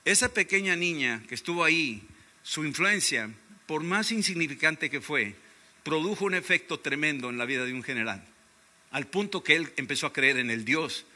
Esa 0.05 0.33
pequeña 0.33 0.77
niña 0.77 1.23
que 1.29 1.35
estuvo 1.35 1.65
ahí 1.65 2.07
su 2.43 2.65
influencia, 2.65 3.31
por 3.67 3.83
más 3.83 4.13
insignificante 4.13 4.89
que 4.89 5.01
fue, 5.01 5.35
produjo 5.83 6.25
un 6.25 6.35
efecto 6.35 6.79
tremendo 6.79 7.29
en 7.29 7.39
la 7.39 7.45
vida 7.45 7.65
de 7.65 7.73
un 7.73 7.83
general, 7.83 8.25
al 8.93 9.07
punto 9.09 9.43
que 9.43 9.57
él 9.57 9.73
empezó 9.77 10.07
a 10.07 10.13
creer 10.13 10.37
en 10.37 10.51
el 10.51 10.65
Dios 10.65 11.07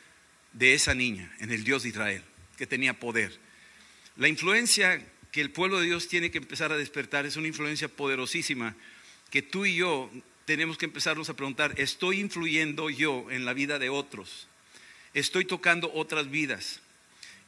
de 0.52 0.75
esa 0.75 0.95
niña, 0.95 1.33
en 1.38 1.52
el 1.52 1.62
Dios 1.62 1.83
de 1.83 1.90
Israel, 1.90 2.23
que 2.56 2.66
tenía 2.66 2.99
poder. 2.99 3.38
La 4.16 4.28
influencia 4.28 5.06
que 5.30 5.42
el 5.42 5.50
pueblo 5.50 5.78
de 5.78 5.87
Dios 5.87 6.09
tiene 6.09 6.30
que 6.30 6.38
empezar 6.38 6.73
a 6.73 6.78
despertar 6.78 7.26
es 7.26 7.37
una 7.37 7.49
influencia 7.49 7.88
poderosísima 7.88 8.75
que 9.30 9.42
tú 9.42 9.66
y 9.66 9.76
yo 9.76 10.11
tenemos 10.47 10.78
que 10.78 10.87
empezarnos 10.87 11.28
a 11.28 11.35
preguntar, 11.35 11.75
¿estoy 11.76 12.21
influyendo 12.21 12.88
yo 12.88 13.30
en 13.30 13.45
la 13.45 13.52
vida 13.52 13.78
de 13.78 13.90
otros? 13.90 14.49
¿Estoy 15.12 15.45
tocando 15.45 15.92
otras 15.92 16.30
vidas? 16.30 16.80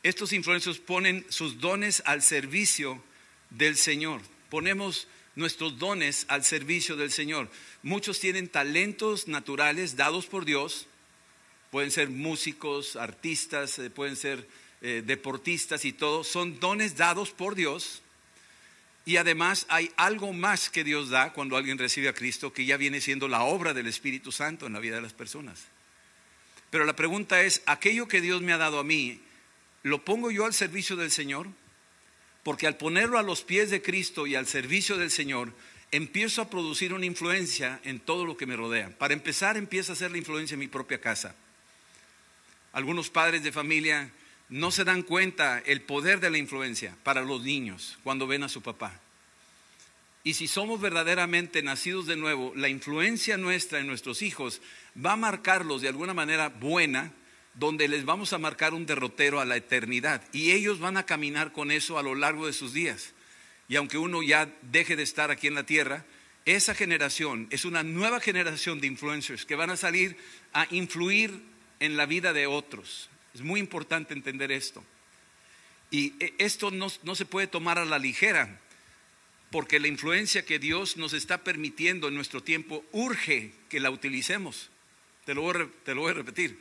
Estos 0.03 0.33
influencers 0.33 0.79
ponen 0.79 1.25
sus 1.29 1.61
dones 1.61 2.03
al 2.05 2.23
servicio 2.23 3.03
del 3.51 3.77
Señor. 3.77 4.21
Ponemos 4.51 5.09
nuestros 5.39 5.79
dones 5.79 6.27
al 6.29 6.45
servicio 6.45 6.97
del 6.97 7.13
Señor. 7.13 7.49
Muchos 7.83 8.21
tienen 8.21 8.49
talentos 8.49 9.29
naturales 9.29 9.97
dados 9.97 10.27
por 10.27 10.45
Dios. 10.45 10.87
Pueden 11.71 11.91
ser 11.91 12.11
músicos, 12.11 12.97
artistas, 12.97 13.79
eh, 13.79 13.89
pueden 13.89 14.17
ser 14.17 14.47
eh, 14.83 15.03
deportistas 15.05 15.85
y 15.85 15.93
todo. 15.93 16.25
Son 16.25 16.59
dones 16.61 16.97
dados 16.97 17.31
por 17.31 17.55
Dios. 17.55 18.03
Y 19.07 19.17
además 19.17 19.65
hay 19.69 19.91
algo 19.97 20.33
más 20.33 20.69
que 20.69 20.85
Dios 20.85 21.09
da 21.09 21.33
cuando 21.33 21.57
alguien 21.57 21.79
recibe 21.79 22.09
a 22.09 22.15
Cristo, 22.15 22.53
que 22.53 22.67
ya 22.67 22.77
viene 22.77 23.01
siendo 23.01 23.27
la 23.27 23.43
obra 23.43 23.73
del 23.73 23.87
Espíritu 23.87 24.33
Santo 24.33 24.67
en 24.67 24.75
la 24.75 24.81
vida 24.81 24.97
de 24.97 25.03
las 25.03 25.15
personas. 25.15 25.65
Pero 26.71 26.85
la 26.85 26.95
pregunta 26.95 27.41
es, 27.43 27.63
¿aquello 27.65 28.09
que 28.09 28.21
Dios 28.21 28.43
me 28.43 28.53
ha 28.53 28.59
dado 28.59 28.79
a 28.79 28.85
mí, 28.85 29.21
lo 29.83 30.05
pongo 30.05 30.31
yo 30.31 30.45
al 30.45 30.53
servicio 30.53 30.97
del 30.97 31.11
Señor? 31.11 31.47
Porque 32.49 32.67
al 32.67 32.79
ponerlo 32.79 33.19
a 33.19 33.23
los 33.23 33.43
pies 33.43 33.69
de 33.69 33.83
Cristo 33.83 34.27
y 34.27 34.35
al 34.35 34.47
servicio 34.47 34.97
del 34.97 35.11
Señor, 35.11 35.53
empiezo 35.91 36.41
a 36.41 36.49
producir 36.49 36.95
una 36.95 37.05
influencia 37.05 37.79
en 37.85 38.01
todo 38.01 38.25
lo 38.25 38.39
que 38.39 38.47
me 38.47 38.57
rodea. 38.57 38.89
Para 38.97 39.13
empezar, 39.13 39.59
empieza 39.59 39.93
a 39.93 39.95
hacer 39.95 40.11
la 40.11 40.17
influencia 40.17 40.55
en 40.55 40.61
mi 40.61 40.67
propia 40.67 40.99
casa. 40.99 41.35
Algunos 42.73 43.11
padres 43.11 43.43
de 43.43 43.53
familia 43.53 44.11
no 44.49 44.71
se 44.71 44.85
dan 44.85 45.03
cuenta 45.03 45.59
el 45.67 45.83
poder 45.83 46.21
de 46.21 46.31
la 46.31 46.39
influencia 46.39 46.97
para 47.03 47.21
los 47.21 47.43
niños 47.43 47.99
cuando 48.03 48.27
ven 48.27 48.43
a 48.43 48.49
su 48.49 48.63
papá. 48.63 48.99
Y 50.25 50.33
si 50.33 50.49
somos 50.49 50.81
verdaderamente 50.81 51.63
nacidos 51.63 52.07
de 52.07 52.17
nuevo, 52.17 52.55
la 52.57 52.71
influencia 52.71 53.37
nuestra 53.37 53.79
en 53.79 53.87
nuestros 53.87 54.23
hijos 54.23 54.63
va 54.97 55.13
a 55.13 55.17
marcarlos 55.17 55.83
de 55.83 55.89
alguna 55.89 56.15
manera 56.15 56.49
buena, 56.49 57.13
donde 57.55 57.89
les 57.89 58.05
vamos 58.05 58.33
a 58.33 58.39
marcar 58.39 58.75
un 58.75 58.87
derrotero 58.87 59.41
a 59.41 59.45
la 59.45 59.57
eternidad. 59.57 60.23
Y 60.33 60.53
ellos 60.53 60.79
van 60.79 60.97
a 60.97 61.07
caminar 61.07 61.53
con 61.53 61.71
eso 61.71 61.99
a 61.99 62.03
lo 62.03 62.15
largo 62.15 62.47
de 62.47 62.53
sus 62.53 62.73
días. 62.73 63.13
Y 63.69 63.77
aunque 63.77 63.99
uno 63.99 64.23
ya 64.23 64.49
deje 64.63 64.97
de 64.97 65.03
estar 65.03 65.31
aquí 65.31 65.47
en 65.47 65.55
la 65.55 65.67
tierra, 65.67 66.05
esa 66.45 66.75
generación 66.75 67.47
es 67.51 67.65
una 67.65 67.83
nueva 67.83 68.21
generación 68.21 68.81
de 68.81 68.87
influencers 68.87 69.45
que 69.45 69.55
van 69.55 69.71
a 69.71 69.77
salir 69.77 70.17
a 70.55 70.67
influir 70.71 71.43
en 71.81 71.97
la 71.97 72.07
vida 72.07 72.33
de 72.33 72.47
otros. 72.47 73.11
Es 73.35 73.43
muy 73.43 73.61
importante 73.61 74.15
entender 74.15 74.51
esto. 74.51 74.83
Y 75.91 76.15
e, 76.21 76.35
esto 76.39 76.71
no, 76.71 76.89
se 76.89 77.25
puede 77.27 77.47
tomar 77.47 77.79
a 77.79 77.85
la 77.85 77.99
ligera, 77.99 78.61
porque 79.51 79.81
la 79.81 79.89
influencia 79.89 80.45
que 80.45 80.59
Dios 80.59 80.97
nos 80.97 81.13
está 81.13 81.45
permitiendo 81.45 82.09
en 82.09 82.15
nuestro 82.15 82.43
tiempo 82.43 82.85
urge 82.93 83.53
que 83.69 83.81
la 83.81 83.91
utilicemos. 83.91 84.71
Te 85.25 85.35
lo, 85.35 85.43
voy, 85.43 85.71
te 85.85 85.95
lo 85.95 86.03
voy 86.03 86.13
a 86.13 86.15
repetir. 86.15 86.59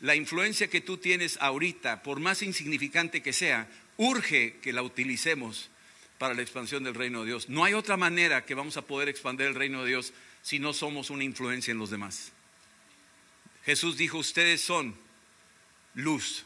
La 0.00 0.14
influencia 0.14 0.68
que 0.68 0.80
tú 0.80 0.98
tienes 0.98 1.38
ahorita, 1.40 2.02
por 2.02 2.20
más 2.20 2.42
insignificante 2.42 3.22
que 3.22 3.32
sea, 3.32 3.68
urge 3.96 4.58
que 4.62 4.72
la 4.72 4.82
utilicemos 4.82 5.70
para 6.18 6.34
la 6.34 6.42
expansión 6.42 6.84
del 6.84 6.94
reino 6.94 7.20
de 7.20 7.26
Dios. 7.26 7.48
No 7.48 7.64
hay 7.64 7.74
otra 7.74 7.96
manera 7.96 8.44
que 8.44 8.54
vamos 8.54 8.76
a 8.76 8.82
poder 8.82 9.08
expandir 9.08 9.46
el 9.46 9.54
reino 9.54 9.82
de 9.82 9.90
Dios 9.90 10.12
si 10.42 10.58
no 10.58 10.72
somos 10.72 11.10
una 11.10 11.24
influencia 11.24 11.72
en 11.72 11.78
los 11.78 11.90
demás. 11.90 12.32
Jesús 13.64 13.96
dijo, 13.96 14.18
ustedes 14.18 14.60
son 14.60 14.96
luz. 15.94 16.44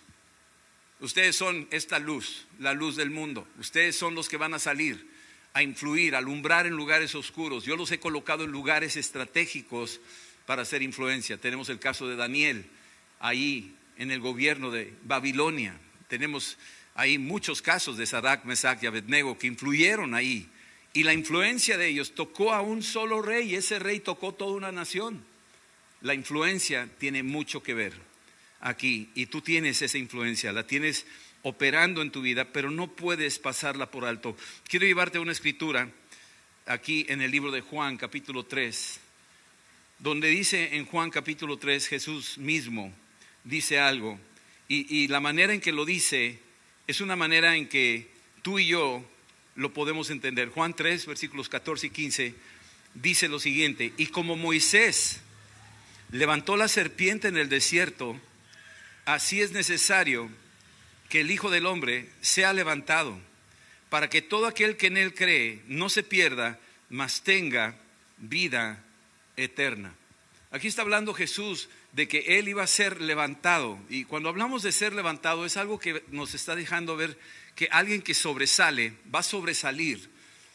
Ustedes 1.00 1.37
son 1.37 1.68
esta 1.71 1.99
luz, 1.99 2.47
la 2.59 2.75
luz 2.75 2.97
del 2.97 3.11
mundo. 3.11 3.47
Ustedes 3.59 3.97
son 3.97 4.14
los 4.14 4.28
que 4.28 4.37
van 4.37 4.54
a 4.54 4.59
salir 4.59 5.11
a 5.54 5.62
influir, 5.62 6.14
a 6.14 6.18
alumbrar 6.18 6.66
en 6.66 6.75
lugares 6.75 7.14
oscuros. 7.14 7.64
Yo 7.64 7.76
los 7.76 7.90
he 7.90 8.00
colocado 8.00 8.44
en 8.44 8.52
lugares 8.52 8.97
estratégicos 8.97 10.00
para 10.47 10.62
hacer 10.62 10.82
influencia. 10.82 11.38
Tenemos 11.38 11.68
el 11.68 11.78
caso 11.78 12.09
de 12.09 12.16
Daniel, 12.16 12.66
ahí 13.23 13.75
en 13.97 14.11
el 14.11 14.21
gobierno 14.21 14.71
de 14.71 14.93
Babilonia. 15.05 15.75
Tenemos 16.09 16.59
hay 16.95 17.17
muchos 17.19 17.62
casos 17.62 17.97
de 17.97 18.07
Sadak, 18.07 18.45
Mesach 18.45 18.83
y 18.83 18.87
Abednego 18.87 19.38
que 19.38 19.47
influyeron 19.47 20.14
ahí. 20.14 20.49
Y 20.93 21.05
la 21.05 21.14
influencia 21.14 21.79
de 21.79 21.88
ellos 21.88 22.14
tocó 22.14 22.52
a 22.52 22.61
un 22.61 22.83
solo 22.83 23.23
rey, 23.23 23.55
ese 23.55 23.79
rey 23.79 24.00
tocó 24.00 24.35
toda 24.35 24.57
una 24.57 24.73
nación. 24.73 25.25
La 26.02 26.12
influencia 26.12 26.88
tiene 26.99 27.23
mucho 27.23 27.62
que 27.62 27.73
ver 27.73 27.95
aquí 28.61 29.11
y 29.14 29.26
tú 29.26 29.41
tienes 29.41 29.81
esa 29.81 29.97
influencia, 29.97 30.52
la 30.52 30.67
tienes 30.67 31.07
operando 31.43 32.02
en 32.02 32.11
tu 32.11 32.21
vida, 32.21 32.52
pero 32.52 32.71
no 32.71 32.88
puedes 32.88 33.38
pasarla 33.38 33.91
por 33.91 34.05
alto. 34.05 34.37
Quiero 34.69 34.85
llevarte 34.85 35.19
una 35.19 35.33
escritura 35.33 35.91
aquí 36.67 37.07
en 37.09 37.23
el 37.23 37.31
libro 37.31 37.50
de 37.50 37.62
Juan 37.62 37.97
capítulo 37.97 38.45
3, 38.45 39.00
donde 39.99 40.29
dice 40.29 40.76
en 40.76 40.85
Juan 40.85 41.11
capítulo 41.11 41.57
3 41.57 41.88
Jesús 41.88 42.37
mismo 42.37 42.93
dice 43.44 43.78
algo 43.78 44.18
y, 44.75 45.08
la 45.08 45.20
manera 45.20 45.52
en 45.52 45.61
que 45.61 45.70
lo 45.70 45.84
dice 45.84 46.38
es 46.87 47.02
una 47.02 47.14
manera 47.14 47.56
en 47.56 47.68
que 47.68 48.08
tú 48.40 48.58
y 48.58 48.68
yo 48.68 49.04
lo 49.54 49.75
podemos 49.75 50.08
entender. 50.08 50.49
Juan 50.49 50.75
3, 50.75 51.04
versículos 51.04 51.50
14 51.50 51.88
y 51.88 51.90
15, 51.90 52.34
dice 52.94 53.28
lo 53.28 53.38
siguiente, 53.38 53.92
y 53.99 54.06
como 54.06 54.34
Moisés 54.34 55.20
levantó 56.11 56.56
la 56.56 56.68
serpiente 56.68 57.28
en 57.28 57.37
el 57.37 57.50
desierto, 57.50 58.18
así 59.04 59.42
es 59.42 59.52
necesario 59.52 60.30
que 61.11 61.20
el 61.20 61.30
Hijo 61.30 61.50
del 61.50 61.66
Hombre 61.66 62.08
sea 62.22 62.54
levantado, 62.54 63.18
para 63.90 64.08
que 64.08 64.22
todo 64.22 64.46
aquel 64.46 64.78
que 64.78 64.87
en 64.87 64.96
él 64.96 65.12
cree 65.12 65.61
no 65.66 65.90
se 65.90 66.02
pierda, 66.02 66.58
mas 66.88 67.22
tenga 67.22 67.76
vida 68.16 68.82
eterna. 69.37 69.94
Aquí 70.50 70.68
está 70.68 70.80
hablando 70.80 71.12
Jesús 71.12 71.68
de 71.92 72.08
que 72.08 72.38
Él 72.38 72.49
iba 72.49 72.62
a 72.62 72.66
ser 72.66 73.00
levantado. 73.00 73.78
Y 73.88 74.04
cuando 74.04 74.28
hablamos 74.28 74.62
de 74.62 74.72
ser 74.72 74.94
levantado 74.94 75.44
es 75.44 75.56
algo 75.56 75.78
que 75.78 76.02
nos 76.08 76.34
está 76.34 76.56
dejando 76.56 76.96
ver 76.96 77.18
que 77.54 77.68
alguien 77.70 78.02
que 78.02 78.14
sobresale 78.14 78.94
va 79.14 79.20
a 79.20 79.25
sobresalir 79.25 80.11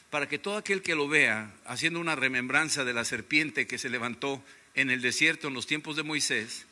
para 0.10 0.27
que 0.27 0.39
todo 0.39 0.58
aquel 0.58 0.82
que 0.82 0.96
lo 0.96 1.08
vea, 1.08 1.53
haciendo 1.65 2.00
una 2.00 2.15
remembranza 2.15 2.86
de 2.86 2.94
la 2.94 3.06
serpiente 3.06 3.67
que 3.67 3.77
se 3.77 3.89
levantó 3.89 4.44
en 4.74 4.89
el 4.89 5.01
desierto 5.01 5.48
en 5.48 5.53
los 5.53 5.67
tiempos 5.67 5.96
de 5.96 6.03
Moisés, 6.03 6.65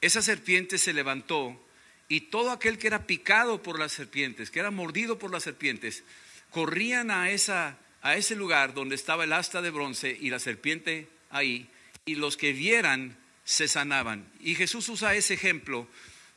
esa 0.00 0.22
serpiente 0.22 0.78
se 0.78 0.92
levantó 0.92 1.60
y 2.08 2.22
todo 2.22 2.50
aquel 2.50 2.78
que 2.78 2.86
era 2.86 3.06
picado 3.06 3.62
por 3.62 3.78
las 3.78 3.92
serpientes, 3.92 4.50
que 4.50 4.60
era 4.60 4.70
mordido 4.70 5.18
por 5.18 5.32
las 5.32 5.42
serpientes, 5.42 6.04
corrían 6.50 7.10
a, 7.10 7.30
esa, 7.30 7.78
a 8.02 8.16
ese 8.16 8.36
lugar 8.36 8.74
donde 8.74 8.94
estaba 8.94 9.24
el 9.24 9.32
asta 9.32 9.62
de 9.62 9.70
bronce 9.70 10.16
y 10.20 10.30
la 10.30 10.38
serpiente 10.38 11.08
ahí, 11.30 11.68
y 12.04 12.14
los 12.14 12.36
que 12.36 12.52
vieran 12.52 13.16
se 13.46 13.68
sanaban. 13.68 14.28
Y 14.40 14.56
Jesús 14.56 14.88
usa 14.90 15.14
ese 15.14 15.32
ejemplo 15.32 15.88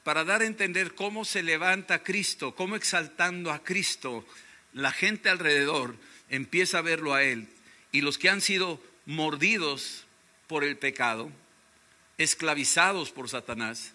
para 0.04 0.24
dar 0.24 0.42
a 0.42 0.46
entender 0.46 0.96
cómo 0.96 1.26
se 1.26 1.44
levanta 1.44 2.04
Cristo, 2.04 2.56
cómo 2.56 2.78
exaltando 2.78 3.52
a 3.52 3.64
Cristo, 3.64 4.26
la 4.72 4.92
gente 4.92 5.28
alrededor 5.28 5.98
empieza 6.30 6.78
a 6.78 6.84
verlo 6.84 7.14
a 7.14 7.24
Él. 7.24 7.50
Y 7.92 8.02
los 8.02 8.18
que 8.18 8.30
han 8.30 8.40
sido 8.40 8.82
mordidos 9.06 10.06
por 10.48 10.64
el 10.64 10.78
pecado, 10.78 11.32
esclavizados 12.20 13.12
por 13.12 13.28
Satanás, 13.28 13.94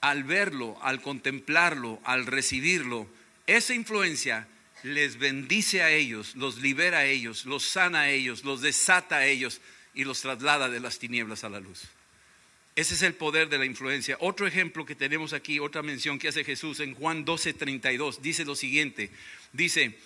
al 0.00 0.24
verlo, 0.24 0.78
al 0.82 1.02
contemplarlo, 1.02 2.00
al 2.04 2.24
recibirlo, 2.24 3.08
esa 3.46 3.74
influencia 3.74 4.48
les 4.82 5.18
bendice 5.18 5.82
a 5.82 5.90
ellos, 5.90 6.34
los 6.34 6.58
libera 6.58 6.98
a 6.98 7.04
ellos, 7.04 7.44
los 7.44 7.64
sana 7.64 8.02
a 8.02 8.10
ellos, 8.10 8.44
los 8.44 8.62
desata 8.62 9.16
a 9.16 9.26
ellos 9.26 9.60
y 9.92 10.04
los 10.04 10.22
traslada 10.22 10.70
de 10.70 10.80
las 10.80 10.98
tinieblas 10.98 11.44
a 11.44 11.50
la 11.50 11.60
luz. 11.60 11.88
Ese 12.78 12.94
es 12.94 13.02
el 13.02 13.14
poder 13.14 13.48
de 13.48 13.58
la 13.58 13.64
influencia. 13.64 14.16
Otro 14.20 14.46
ejemplo 14.46 14.86
que 14.86 14.94
tenemos 14.94 15.32
aquí, 15.32 15.58
otra 15.58 15.82
mención 15.82 16.16
que 16.16 16.28
hace 16.28 16.44
Jesús 16.44 16.78
en 16.78 16.94
Juan 16.94 17.24
12:32, 17.24 18.20
dice 18.20 18.44
lo 18.44 18.54
siguiente, 18.54 19.10
dice, 19.52 19.98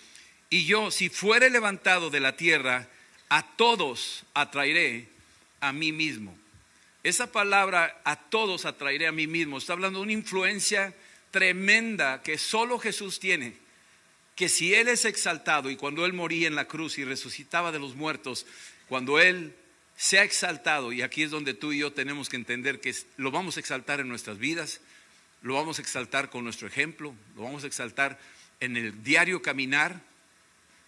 y 0.49 0.65
yo 0.65 0.89
si 0.89 1.09
fuere 1.09 1.51
levantado 1.51 2.09
de 2.09 2.19
la 2.19 2.35
tierra, 2.35 2.89
a 3.29 3.45
todos 3.57 4.23
atraeré 4.33 5.07
a 5.59 5.71
mí 5.71 5.91
mismo. 5.91 6.35
Esa 7.03 7.31
palabra, 7.31 8.01
a 8.05 8.15
todos 8.15 8.65
atraeré 8.65 9.05
a 9.05 9.11
mí 9.11 9.27
mismo, 9.27 9.59
está 9.59 9.73
hablando 9.73 9.99
de 9.99 10.05
una 10.05 10.13
influencia 10.13 10.95
tremenda 11.29 12.23
que 12.23 12.39
solo 12.39 12.79
Jesús 12.79 13.19
tiene, 13.19 13.53
que 14.35 14.49
si 14.49 14.73
Él 14.73 14.87
es 14.87 15.05
exaltado 15.05 15.69
y 15.69 15.75
cuando 15.75 16.07
Él 16.07 16.13
moría 16.13 16.47
en 16.47 16.55
la 16.55 16.65
cruz 16.65 16.97
y 16.97 17.03
resucitaba 17.03 17.71
de 17.71 17.77
los 17.77 17.93
muertos, 17.93 18.47
cuando 18.87 19.19
Él 19.19 19.53
sea 20.03 20.23
exaltado, 20.25 20.91
y 20.91 21.01
aquí 21.01 21.23
es 21.23 21.31
donde 21.31 21.53
tú 21.53 21.71
y 21.71 21.77
yo 21.77 21.93
tenemos 21.93 22.27
que 22.27 22.35
entender 22.35 22.81
que 22.81 22.93
lo 23.15 23.31
vamos 23.31 23.55
a 23.55 23.61
exaltar 23.61 24.01
en 24.01 24.09
nuestras 24.09 24.37
vidas, 24.37 24.81
lo 25.41 25.53
vamos 25.53 25.79
a 25.79 25.81
exaltar 25.81 26.29
con 26.29 26.43
nuestro 26.43 26.67
ejemplo, 26.67 27.15
lo 27.37 27.43
vamos 27.43 27.63
a 27.63 27.67
exaltar 27.67 28.19
en 28.59 28.75
el 28.75 29.01
diario 29.01 29.41
caminar. 29.41 30.01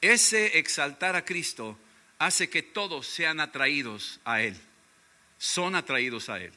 Ese 0.01 0.59
exaltar 0.59 1.15
a 1.15 1.23
Cristo 1.23 1.79
hace 2.19 2.49
que 2.49 2.61
todos 2.61 3.07
sean 3.07 3.39
atraídos 3.39 4.19
a 4.25 4.41
Él, 4.41 4.57
son 5.37 5.75
atraídos 5.75 6.27
a 6.27 6.41
Él. 6.41 6.51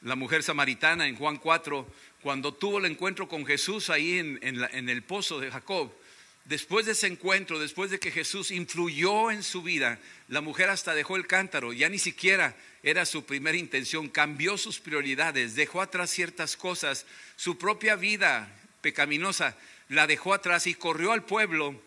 La 0.00 0.16
mujer 0.16 0.42
samaritana 0.42 1.06
en 1.06 1.16
Juan 1.16 1.36
4, 1.36 1.86
cuando 2.22 2.54
tuvo 2.54 2.78
el 2.78 2.86
encuentro 2.86 3.28
con 3.28 3.44
Jesús 3.44 3.90
ahí 3.90 4.18
en, 4.18 4.38
en 4.40 4.88
el 4.88 5.02
pozo 5.02 5.40
de 5.40 5.50
Jacob, 5.50 5.92
Después 6.46 6.86
de 6.86 6.92
ese 6.92 7.08
encuentro, 7.08 7.58
después 7.58 7.90
de 7.90 7.98
que 7.98 8.12
Jesús 8.12 8.52
influyó 8.52 9.32
en 9.32 9.42
su 9.42 9.62
vida, 9.62 9.98
la 10.28 10.40
mujer 10.40 10.70
hasta 10.70 10.94
dejó 10.94 11.16
el 11.16 11.26
cántaro, 11.26 11.72
ya 11.72 11.88
ni 11.88 11.98
siquiera 11.98 12.54
era 12.84 13.04
su 13.04 13.24
primera 13.24 13.58
intención, 13.58 14.08
cambió 14.08 14.56
sus 14.56 14.78
prioridades, 14.78 15.56
dejó 15.56 15.82
atrás 15.82 16.10
ciertas 16.10 16.56
cosas, 16.56 17.04
su 17.34 17.58
propia 17.58 17.96
vida 17.96 18.48
pecaminosa 18.80 19.56
la 19.88 20.06
dejó 20.06 20.34
atrás 20.34 20.68
y 20.68 20.74
corrió 20.74 21.10
al 21.10 21.24
pueblo 21.24 21.80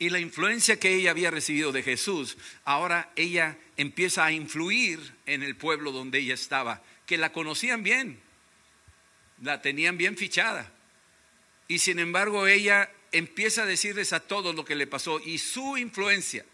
y 0.00 0.10
la 0.10 0.18
influencia 0.18 0.80
que 0.80 0.94
ella 0.94 1.12
había 1.12 1.30
recibido 1.30 1.70
de 1.70 1.84
Jesús, 1.84 2.36
ahora 2.64 3.12
ella 3.14 3.56
empieza 3.76 4.24
a 4.24 4.32
influir 4.32 4.98
en 5.26 5.44
el 5.44 5.54
pueblo 5.54 5.92
donde 5.92 6.18
ella 6.18 6.34
estaba, 6.34 6.82
que 7.06 7.18
la 7.18 7.30
conocían 7.30 7.84
bien, 7.84 8.18
la 9.40 9.62
tenían 9.62 9.96
bien 9.96 10.16
fichada. 10.16 10.72
Y 11.68 11.78
sin 11.78 12.00
embargo 12.00 12.48
ella 12.48 12.90
empieza 13.12 13.62
a 13.62 13.66
decirles 13.66 14.12
a 14.12 14.20
todos 14.20 14.54
lo 14.54 14.64
que 14.64 14.74
le 14.74 14.86
pasó 14.86 15.20
y 15.20 15.38
su 15.38 15.76
influencia 15.76 16.44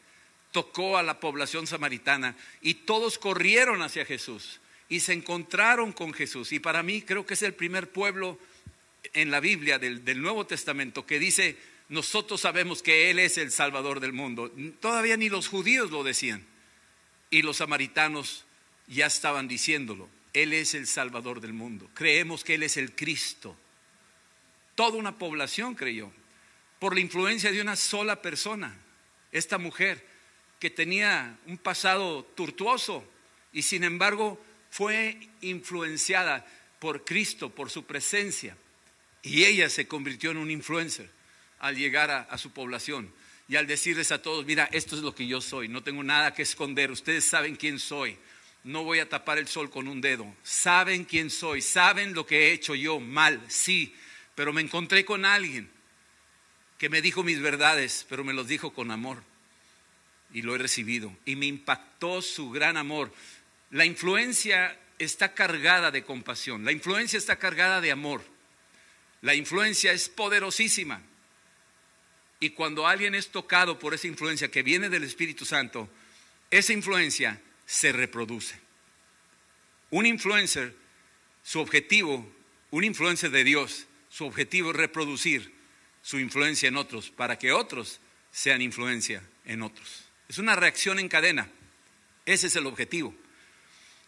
tocó 0.53 0.99
a 0.99 1.03
la 1.03 1.21
población 1.21 1.67
samaritana 1.67 2.37
y 2.61 2.75
todos 2.75 3.19
corrieron 3.19 3.83
hacia 3.83 4.05
Jesús 4.05 4.61
y 4.88 5.00
se 5.00 5.12
encontraron 5.12 5.93
con 5.93 6.12
Jesús. 6.12 6.53
Y 6.53 6.59
para 6.59 6.83
mí 6.83 7.03
creo 7.03 7.27
que 7.27 7.35
es 7.35 7.43
el 7.43 7.55
primer 7.55 7.91
pueblo 7.91 8.38
en 9.12 9.31
la 9.31 9.41
Biblia 9.41 9.79
del, 9.79 10.21
Nuevo 10.21 10.47
Testamento 10.47 11.07
que 11.07 11.19
dice, 11.19 11.57
nosotros 11.88 12.41
sabemos 12.41 12.83
que 12.83 13.11
Él 13.11 13.19
es 13.19 13.38
el 13.38 13.50
Salvador 13.50 14.00
del 14.00 14.12
mundo. 14.12 14.53
Todavía 14.81 15.17
ni 15.17 15.29
los 15.29 15.49
judíos 15.49 15.91
lo 15.91 16.03
decían. 16.05 16.45
Y 17.31 17.43
los 17.43 17.59
samaritanos 17.59 18.47
ya 18.87 19.07
estaban 19.07 19.49
diciéndolo. 19.49 20.09
Él 20.33 20.53
es 20.53 20.75
el 20.75 20.87
Salvador 20.87 21.41
del 21.41 21.53
mundo. 21.53 21.91
Creemos 21.95 22.45
que 22.45 22.55
Él 22.55 22.62
es 22.62 22.77
el 22.77 22.95
Cristo. 22.95 23.57
Toda 24.75 24.97
una 24.97 25.19
población 25.19 25.75
creyó. 25.75 26.11
Por 26.79 26.95
la 26.95 27.01
influencia 27.01 27.51
de 27.51 27.61
una 27.61 27.77
sola 27.77 28.23
persona. 28.23 28.77
Esta 29.33 29.59
mujer 29.59 30.07
que 30.59 30.71
tenía 30.71 31.39
un 31.47 31.59
pasado 31.59 32.25
tortuoso 32.35 33.05
y 33.53 33.63
sin 33.63 33.85
embargo 33.85 34.43
fue 34.71 35.19
influenciada 35.41 36.47
por 36.79 37.05
Cristo, 37.05 37.51
por 37.51 37.71
su 37.71 37.85
presencia. 37.85 38.57
Y 39.23 39.45
ella 39.45 39.69
se 39.69 39.87
convirtió 39.87 40.31
en 40.31 40.37
un 40.37 40.51
influencer 40.51 41.11
al 41.59 41.77
llegar 41.77 42.11
a, 42.11 42.39
su 42.39 42.53
población 42.53 43.13
y 43.49 43.57
al 43.57 43.67
decirles 43.67 44.13
a 44.13 44.23
todos, 44.23 44.47
mira, 44.47 44.69
esto 44.73 44.95
es 44.95 45.03
lo 45.03 45.15
que 45.15 45.27
yo 45.27 45.41
soy, 45.41 45.69
no 45.69 45.83
tengo 45.83 46.05
nada 46.05 46.35
que 46.35 46.43
esconder, 46.43 46.91
ustedes 46.91 47.25
saben 47.25 47.57
quién 47.57 47.79
soy, 47.79 48.17
no 48.63 48.85
voy 48.85 49.01
a 49.01 49.09
tapar 49.09 49.39
el 49.39 49.49
sol 49.49 49.71
con 49.71 49.89
un 49.89 50.01
dedo, 50.01 50.33
saben 50.43 51.05
quién 51.05 51.31
soy, 51.31 51.63
saben 51.63 52.15
lo 52.15 52.27
que 52.27 52.49
he 52.49 52.53
hecho 52.53 52.75
yo 52.75 53.01
mal, 53.01 53.41
sí, 53.49 53.95
pero 54.35 54.53
me 54.53 54.61
encontré 54.61 55.05
con 55.05 55.25
alguien 55.25 55.69
que 56.79 56.89
me 56.89 57.03
dijo 57.03 57.25
mis 57.25 57.41
verdades, 57.41 58.07
pero 58.09 58.25
me 58.25 58.33
los 58.33 58.47
dijo 58.47 58.73
con 58.73 58.91
amor 58.91 59.23
y 60.33 60.43
lo 60.43 60.55
he 60.55 60.59
recibido 60.59 61.15
y 61.25 61.37
me 61.37 61.47
impactó 61.47 62.23
su 62.23 62.51
gran 62.51 62.77
amor. 62.77 63.13
La 63.71 63.85
influencia 63.85 64.79
está 64.99 65.35
cargada 65.35 65.91
de 65.91 66.05
compasión, 66.05 66.65
la 66.65 66.73
influencia 66.73 67.19
está 67.19 67.37
cargada 67.37 67.81
de 67.81 67.91
amor, 67.91 68.23
la 69.21 69.35
influencia 69.35 69.93
es 69.93 70.09
poderosísima. 70.09 71.03
Y 72.41 72.51
cuando 72.51 72.87
alguien 72.87 73.17
es 73.17 73.31
tocado 73.31 73.81
por 73.81 73.95
esa 73.95 74.07
influencia 74.07 74.49
que 74.49 74.63
viene 74.63 74.89
del 74.89 75.03
Espíritu 75.03 75.45
Santo, 75.45 75.89
esa 76.53 76.73
influencia 76.73 77.43
se 77.67 77.91
reproduce. 77.91 78.55
Un 79.91 80.07
influencer, 80.07 80.73
su 81.43 81.59
objetivo, 81.59 82.33
un 82.71 82.85
influencer 82.85 83.33
de 83.33 83.43
Dios, 83.43 83.87
su 84.09 84.25
objetivo 84.25 84.71
es 84.71 84.77
reproducir 84.77 85.58
su 86.09 86.19
influencia 86.19 86.71
en 86.71 86.79
otros 86.79 87.11
para 87.11 87.38
que 87.38 87.53
otros 87.53 88.00
sean 88.33 88.62
influencia 88.62 89.23
en 89.45 89.61
otros. 89.61 90.05
Es 90.27 90.38
una 90.38 90.57
reacción 90.57 90.99
en 90.99 91.07
cadena. 91.07 91.50
Ese 92.25 92.47
es 92.47 92.57
el 92.57 92.65
objetivo. 92.65 93.15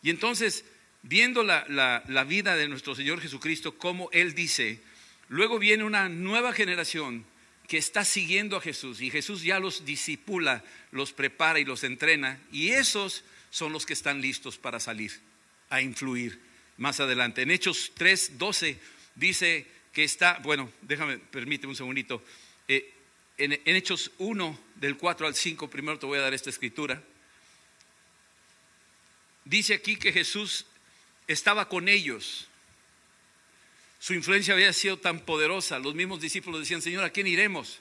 Y 0.00 0.08
entonces, 0.08 0.64
viendo 1.02 1.42
la, 1.42 1.66
la 1.68 2.24
vida 2.24 2.56
de 2.56 2.68
nuestro 2.68 2.94
Señor 2.94 3.20
Jesucristo, 3.20 3.76
como 3.76 4.08
Él 4.12 4.34
dice, 4.34 4.80
luego 5.28 5.58
viene 5.58 5.84
una 5.84 6.08
nueva 6.08 6.54
generación 6.54 7.26
que 7.68 7.76
está 7.76 8.02
siguiendo 8.06 8.56
a 8.56 8.62
Jesús 8.62 9.02
y 9.02 9.10
Jesús 9.10 9.42
ya 9.42 9.60
los 9.60 9.84
disipula, 9.84 10.64
los 10.92 11.12
prepara 11.12 11.60
y 11.60 11.66
los 11.66 11.84
entrena 11.84 12.40
y 12.50 12.70
esos 12.70 13.24
son 13.50 13.74
los 13.74 13.84
que 13.84 13.92
están 13.92 14.22
listos 14.22 14.56
para 14.56 14.80
salir 14.80 15.12
a 15.68 15.82
influir 15.82 16.40
más 16.78 16.98
adelante. 16.98 17.42
En 17.42 17.50
Hechos 17.50 17.92
3, 17.94 18.38
12 18.38 18.78
dice 19.16 19.79
que 19.92 20.04
está, 20.04 20.38
bueno, 20.42 20.70
déjame, 20.82 21.18
permíteme 21.18 21.70
un 21.70 21.76
segundito, 21.76 22.22
eh, 22.68 22.92
en, 23.38 23.52
Hechos 23.64 24.10
1 24.18 24.58
del 24.76 24.96
4 24.96 25.26
al 25.26 25.34
5, 25.34 25.68
primero 25.70 25.98
te 25.98 26.06
voy 26.06 26.18
a 26.18 26.22
dar 26.22 26.34
esta 26.34 26.50
escritura, 26.50 27.02
dice 29.44 29.74
aquí 29.74 29.96
que 29.96 30.12
Jesús 30.12 30.66
estaba 31.26 31.68
con 31.68 31.88
ellos 31.88 32.50
su 34.00 34.14
influencia 34.14 34.54
había 34.54 34.72
sido 34.72 34.98
tan 34.98 35.20
poderosa. 35.20 35.78
Los 35.78 35.94
mismos 35.94 36.22
discípulos 36.22 36.60
decían, 36.60 36.80
Señor, 36.80 37.04
¿a 37.04 37.10
quién 37.10 37.26
iremos? 37.26 37.80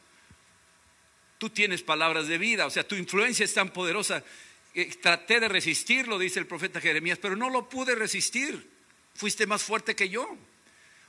Tú 1.38 1.50
tienes 1.50 1.82
palabras 1.82 2.28
de 2.28 2.38
vida, 2.38 2.66
o 2.66 2.70
sea, 2.70 2.86
tu 2.86 2.96
influencia 2.96 3.46
es 3.46 3.54
tan 3.54 3.72
poderosa. 3.72 4.22
Traté 5.02 5.40
de 5.40 5.48
resistirlo, 5.48 6.20
dice 6.20 6.40
el 6.40 6.46
profeta 6.46 6.82
Jeremías, 6.82 7.20
pero 7.20 7.38
no 7.38 7.50
lo 7.50 7.70
pude 7.70 7.96
resistir. 7.96 8.70
Fuiste 9.16 9.48
más 9.48 9.64
fuerte 9.64 9.96
que 9.96 10.10
yo. 10.10 10.38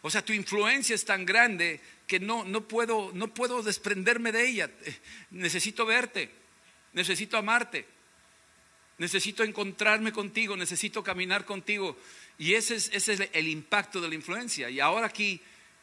O 0.03 0.11
sea, 0.11 0.25
tu 0.25 0.33
influencia 0.33 0.95
es 0.95 1.05
tan 1.05 1.27
grande 1.27 1.81
que 2.07 2.21
no, 2.21 2.45
no, 2.45 2.67
puedo, 2.67 3.11
no 3.15 3.33
puedo 3.35 3.63
desprenderme 3.63 4.33
de 4.33 4.49
ella. 4.49 4.71
Eh, 4.85 4.97
necesito 5.31 5.85
verte, 5.85 6.31
necesito 6.93 7.37
amarte, 7.37 7.87
necesito 8.99 9.45
encontrarme 9.45 10.13
contigo, 10.13 10.57
necesito 10.57 11.03
caminar 11.03 11.45
contigo. 11.45 11.99
Y 12.39 12.55
ese 12.55 12.77
es, 12.77 12.91
ese 12.93 13.13
es 13.15 13.31
el 13.33 13.49
impacto 13.49 14.01
de 14.01 14.09
la 14.09 14.15
influencia. 14.15 14.71
Y 14.71 14.81
ahora 14.81 15.07
aquí, 15.07 15.41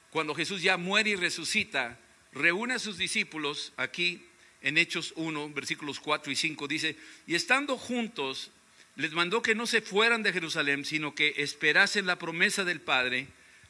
cuando 0.10 0.34
Jesús 0.34 0.62
ya 0.62 0.78
muere 0.78 1.12
y 1.12 1.16
resucita, 1.16 2.00
reúne 2.32 2.76
a 2.76 2.80
sus 2.80 2.98
discípulos 2.98 3.74
aquí 3.78 4.26
en 4.62 4.78
Hechos 4.78 5.14
1, 5.16 5.50
versículos 5.54 6.00
4 6.00 6.32
y 6.32 6.36
5, 6.36 6.68
dice, 6.68 6.96
y 7.28 7.36
estando 7.36 7.78
juntos, 7.78 8.52
les 8.96 9.12
mandó 9.14 9.42
que 9.42 9.56
no 9.56 9.68
se 9.68 9.82
fueran 9.82 10.24
de 10.24 10.34
Jerusalén, 10.34 10.84
sino 10.84 11.14
que 11.14 11.36
esperasen 11.38 12.08
la 12.08 12.18
promesa 12.18 12.64
del 12.64 12.82
Padre, 12.82 13.28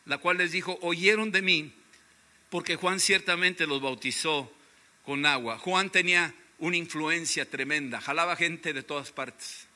la 0.07 0.17
cual 0.17 0.37
les 0.37 0.51
dijo, 0.51 0.79
oyeron 0.81 1.31
de 1.31 1.41
mí, 1.41 1.73
porque 2.49 2.77
Juan 2.77 2.99
ciertamente 2.99 3.67
los 3.67 3.81
bautizó 3.81 4.51
con 5.03 5.25
agua. 5.25 5.59
Juan 5.59 5.89
tenía 5.89 6.33
una 6.59 6.77
influencia 6.77 7.49
tremenda, 7.49 8.01
jalaba 8.01 8.35
gente 8.35 8.73
de 8.73 8.83
todas 8.83 9.11
partes. 9.11 9.67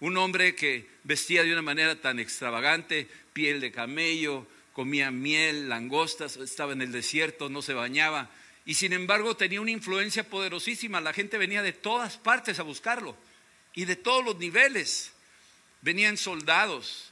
Un 0.00 0.16
hombre 0.16 0.54
que 0.54 0.88
vestía 1.02 1.42
de 1.42 1.52
una 1.52 1.62
manera 1.62 2.00
tan 2.00 2.18
extravagante, 2.18 3.08
piel 3.32 3.60
de 3.60 3.72
camello, 3.72 4.46
comía 4.72 5.10
miel, 5.10 5.68
langostas, 5.68 6.36
estaba 6.36 6.72
en 6.72 6.82
el 6.82 6.92
desierto, 6.92 7.48
no 7.48 7.62
se 7.62 7.74
bañaba. 7.74 8.30
Y 8.64 8.74
sin 8.74 8.92
embargo 8.92 9.36
tenía 9.36 9.60
una 9.60 9.70
influencia 9.70 10.22
poderosísima. 10.22 11.00
La 11.00 11.14
gente 11.14 11.38
venía 11.38 11.62
de 11.62 11.72
todas 11.72 12.18
partes 12.18 12.60
a 12.60 12.62
buscarlo 12.62 13.16
y 13.74 13.86
de 13.86 13.96
todos 13.96 14.24
los 14.24 14.36
niveles. 14.36 15.12
Venían 15.80 16.16
soldados, 16.16 17.07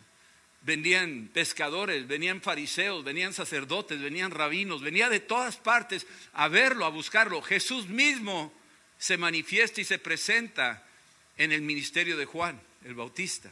venían 0.66 1.30
pescadores, 1.32 2.08
venían 2.08 2.42
fariseos, 2.42 3.04
venían 3.04 3.32
sacerdotes, 3.32 4.00
venían 4.00 4.32
rabinos, 4.32 4.82
venía 4.82 5.08
de 5.08 5.20
todas 5.20 5.56
partes 5.56 6.06
a 6.32 6.48
verlo, 6.48 6.84
a 6.84 6.88
buscarlo. 6.88 7.40
Jesús 7.40 7.86
mismo 7.86 8.52
se 8.98 9.16
manifiesta 9.16 9.80
y 9.80 9.84
se 9.84 10.00
presenta 10.00 10.84
en 11.38 11.52
el 11.52 11.62
ministerio 11.62 12.16
de 12.16 12.24
Juan 12.24 12.60
el 12.84 12.96
Bautista. 12.96 13.50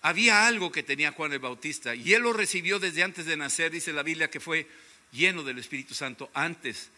Había 0.00 0.46
algo 0.46 0.72
que 0.72 0.82
tenía 0.82 1.12
Juan 1.12 1.34
el 1.34 1.40
Bautista 1.40 1.94
y 1.94 2.14
él 2.14 2.22
lo 2.22 2.32
recibió 2.32 2.78
desde 2.78 3.02
antes 3.02 3.26
de 3.26 3.36
nacer, 3.36 3.70
dice 3.70 3.92
la 3.92 4.02
Biblia, 4.02 4.30
que 4.30 4.40
fue 4.40 4.66
lleno 5.12 5.42
del 5.42 5.58
Espíritu 5.58 5.94
Santo 5.94 6.30
antes 6.32 6.88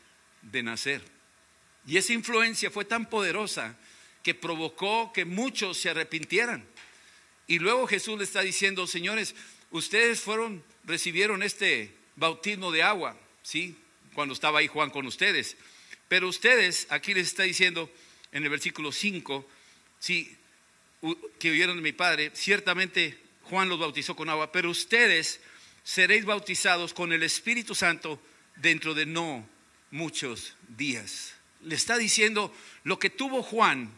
de 0.43 0.63
nacer. 0.63 1.03
Y 1.85 1.97
esa 1.97 2.13
influencia 2.13 2.71
fue 2.71 2.85
tan 2.85 3.11
poderosa 3.11 3.77
que 4.23 4.37
provocó 4.37 5.13
que 5.13 5.25
muchos 5.25 5.79
se 5.79 5.91
arrepintieran. 5.91 6.65
Y 7.53 7.59
luego 7.59 7.87
Jesús 7.87 8.17
le 8.17 8.25
está 8.25 8.41
diciendo, 8.41 8.87
señores, 8.87 9.35
ustedes 9.73 10.23
fueron, 10.23 10.65
recibieron 10.85 11.43
este 11.43 11.93
bautismo 12.17 12.73
de 12.73 12.83
agua, 12.83 13.15
¿sí? 13.43 13.77
Cuando 14.15 14.33
estaba 14.33 14.61
ahí 14.61 14.69
Juan 14.69 14.88
con 14.88 15.05
ustedes. 15.05 15.59
Pero 16.09 16.29
ustedes, 16.29 16.87
aquí 16.88 17.12
les 17.12 17.27
está 17.27 17.43
diciendo 17.43 17.91
en 18.33 18.45
el 18.45 18.49
versículo 18.49 18.91
5, 18.91 19.47
sí, 19.99 20.35
que 21.38 21.51
oyeron 21.51 21.77
de 21.77 21.83
mi 21.83 21.93
Padre, 21.93 22.31
ciertamente 22.33 23.19
Juan 23.43 23.69
los 23.69 23.79
bautizó 23.79 24.17
con 24.17 24.31
agua, 24.31 24.51
pero 24.51 24.71
ustedes 24.71 25.38
seréis 25.85 26.25
bautizados 26.25 26.95
con 26.95 27.12
el 27.12 27.23
Espíritu 27.23 27.75
Santo 27.75 28.19
dentro 28.57 28.95
de 28.95 29.05
no 29.05 29.47
muchos 29.91 30.55
días. 30.69 31.35
Le 31.61 31.75
está 31.75 31.99
diciendo 31.99 32.51
lo 32.85 32.99
que 32.99 33.11
tuvo 33.11 33.43
Juan, 33.43 33.93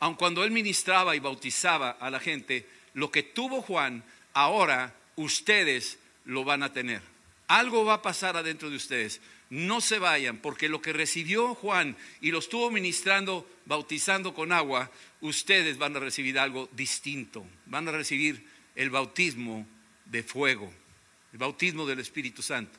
aun 0.00 0.14
cuando 0.14 0.44
él 0.44 0.50
ministraba 0.50 1.16
y 1.16 1.20
bautizaba 1.20 1.90
a 1.90 2.10
la 2.10 2.20
gente, 2.20 2.66
lo 2.94 3.10
que 3.10 3.22
tuvo 3.22 3.62
Juan, 3.62 4.04
ahora 4.32 4.94
ustedes 5.16 5.98
lo 6.24 6.44
van 6.44 6.62
a 6.62 6.72
tener. 6.72 7.00
Algo 7.48 7.84
va 7.84 7.94
a 7.94 8.02
pasar 8.02 8.36
adentro 8.36 8.70
de 8.70 8.76
ustedes. 8.76 9.20
No 9.48 9.80
se 9.80 9.98
vayan, 9.98 10.38
porque 10.38 10.68
lo 10.68 10.82
que 10.82 10.92
recibió 10.92 11.54
Juan 11.54 11.96
y 12.20 12.32
lo 12.32 12.40
estuvo 12.40 12.70
ministrando, 12.70 13.48
bautizando 13.64 14.34
con 14.34 14.52
agua, 14.52 14.90
ustedes 15.20 15.78
van 15.78 15.94
a 15.96 16.00
recibir 16.00 16.38
algo 16.38 16.68
distinto. 16.72 17.46
Van 17.66 17.86
a 17.88 17.92
recibir 17.92 18.44
el 18.74 18.90
bautismo 18.90 19.66
de 20.04 20.22
fuego, 20.22 20.72
el 21.32 21.38
bautismo 21.38 21.86
del 21.86 22.00
Espíritu 22.00 22.42
Santo. 22.42 22.76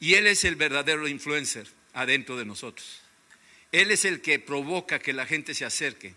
Y 0.00 0.14
Él 0.14 0.26
es 0.26 0.44
el 0.44 0.56
verdadero 0.56 1.06
influencer 1.06 1.68
adentro 1.92 2.36
de 2.36 2.44
nosotros. 2.44 3.00
Él 3.72 3.90
es 3.90 4.04
el 4.04 4.20
que 4.22 4.38
provoca 4.38 4.98
que 4.98 5.12
la 5.12 5.26
gente 5.26 5.54
se 5.54 5.64
acerque. 5.64 6.14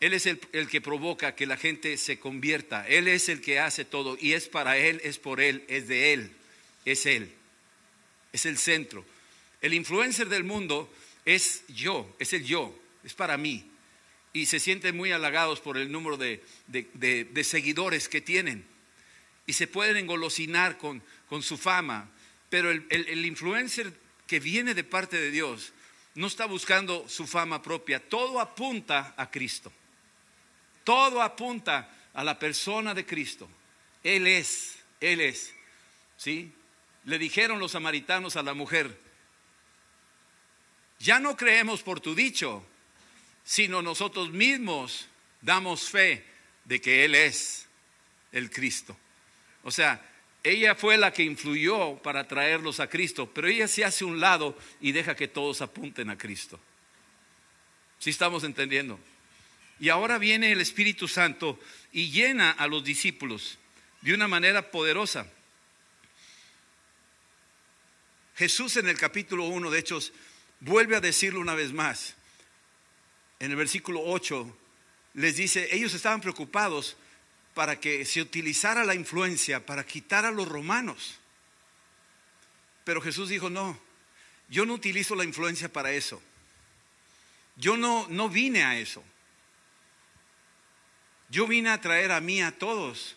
Él 0.00 0.12
es 0.12 0.26
el, 0.26 0.40
el, 0.52 0.68
que 0.68 0.80
provoca 0.80 1.34
que 1.34 1.46
la 1.46 1.56
gente 1.56 1.96
se 1.96 2.18
convierta. 2.18 2.86
Él 2.88 3.08
es 3.08 3.28
el 3.28 3.40
que 3.40 3.60
hace 3.60 3.84
todo. 3.84 4.18
Y 4.20 4.32
es 4.32 4.48
para 4.48 4.76
Él, 4.76 5.00
es 5.04 5.18
por 5.18 5.40
Él, 5.40 5.64
es 5.68 5.88
de 5.88 6.12
Él, 6.12 6.32
es 6.84 7.06
Él. 7.06 7.32
Es 8.32 8.46
el 8.46 8.58
centro. 8.58 9.04
El 9.62 9.72
influencer 9.72 10.28
del 10.28 10.44
mundo 10.44 10.92
es 11.24 11.62
yo, 11.68 12.14
es 12.18 12.32
el 12.32 12.44
yo, 12.44 12.78
es 13.02 13.14
para 13.14 13.36
mí 13.36 13.70
y 14.34 14.46
se 14.46 14.58
sienten 14.58 14.96
muy 14.96 15.12
halagados 15.12 15.60
por 15.60 15.78
el 15.78 15.90
número 15.90 16.18
de, 16.18 17.44
seguidores 17.44 18.08
que 18.08 18.20
tienen 18.20 18.66
y 19.46 19.52
se 19.52 19.68
pueden 19.68 19.96
engolosinar 19.96 20.76
con, 20.76 21.02
su 21.40 21.56
fama. 21.56 22.10
Pero 22.50 22.70
el, 22.70 23.24
influencer 23.24 23.94
que 24.26 24.40
viene 24.40 24.74
de 24.74 24.84
parte 24.84 25.16
de 25.16 25.30
Dios 25.30 25.72
no 26.16 26.26
está 26.26 26.46
buscando 26.46 27.08
su 27.08 27.26
fama 27.26 27.62
propia, 27.62 28.00
todo 28.00 28.40
apunta 28.40 29.14
a 29.16 29.30
Cristo. 29.30 29.72
Todo 30.84 31.22
apunta 31.22 31.90
a 32.12 32.22
la 32.22 32.38
persona 32.38 32.94
de 32.94 33.04
Cristo. 33.04 33.48
Él 34.02 34.26
es, 34.26 34.76
Él 35.00 35.20
es. 35.20 35.54
¿Sí? 36.16 36.52
Le 37.04 37.18
dijeron 37.18 37.58
los 37.58 37.72
samaritanos 37.72 38.36
a 38.36 38.42
la 38.42 38.54
mujer, 38.54 38.98
ya 41.00 41.18
no 41.18 41.36
creemos 41.36 41.82
por 41.82 42.00
tu 42.00 42.14
dicho, 42.14 42.64
sino 43.44 43.82
nosotros 43.82 44.30
mismos 44.30 45.08
damos 45.42 45.90
fe 45.90 46.24
de 46.64 46.80
que 46.80 47.04
Él 47.04 47.14
es 47.14 47.66
el 48.32 48.50
Cristo. 48.50 48.96
O 49.64 49.70
sea, 49.70 50.00
ella 50.42 50.74
fue 50.74 50.98
la 50.98 51.12
que 51.12 51.22
influyó 51.22 51.96
para 51.96 52.28
traerlos 52.28 52.80
a 52.80 52.88
Cristo, 52.88 53.30
pero 53.32 53.48
ella 53.48 53.66
se 53.66 53.84
hace 53.84 54.04
un 54.04 54.20
lado 54.20 54.56
y 54.80 54.92
deja 54.92 55.16
que 55.16 55.28
todos 55.28 55.62
apunten 55.62 56.10
a 56.10 56.18
Cristo. 56.18 56.60
¿Sí 57.98 58.10
estamos 58.10 58.44
entendiendo? 58.44 58.98
Y 59.84 59.90
ahora 59.90 60.16
viene 60.16 60.50
el 60.50 60.62
Espíritu 60.62 61.06
Santo 61.08 61.60
y 61.92 62.10
llena 62.10 62.52
a 62.52 62.66
los 62.68 62.82
discípulos 62.82 63.58
de 64.00 64.14
una 64.14 64.26
manera 64.26 64.70
poderosa. 64.70 65.26
Jesús 68.34 68.78
en 68.78 68.88
el 68.88 68.96
capítulo 68.96 69.44
1 69.44 69.70
de 69.70 69.78
Hechos 69.78 70.14
vuelve 70.60 70.96
a 70.96 71.02
decirlo 71.02 71.38
una 71.38 71.54
vez 71.54 71.74
más. 71.74 72.14
En 73.40 73.50
el 73.50 73.58
versículo 73.58 74.00
8 74.02 74.56
les 75.12 75.36
dice, 75.36 75.68
ellos 75.70 75.92
estaban 75.92 76.22
preocupados 76.22 76.96
para 77.52 77.78
que 77.78 78.06
se 78.06 78.22
utilizara 78.22 78.84
la 78.84 78.94
influencia 78.94 79.66
para 79.66 79.84
quitar 79.84 80.24
a 80.24 80.30
los 80.30 80.48
romanos. 80.48 81.16
Pero 82.84 83.02
Jesús 83.02 83.28
dijo, 83.28 83.50
no, 83.50 83.78
yo 84.48 84.64
no 84.64 84.72
utilizo 84.72 85.14
la 85.14 85.24
influencia 85.24 85.70
para 85.70 85.92
eso. 85.92 86.22
Yo 87.56 87.76
no, 87.76 88.06
no 88.08 88.30
vine 88.30 88.64
a 88.64 88.78
eso. 88.78 89.04
Yo 91.28 91.46
vine 91.46 91.70
a 91.70 91.80
traer 91.80 92.12
a 92.12 92.20
mí 92.20 92.42
a 92.42 92.56
todos 92.58 93.16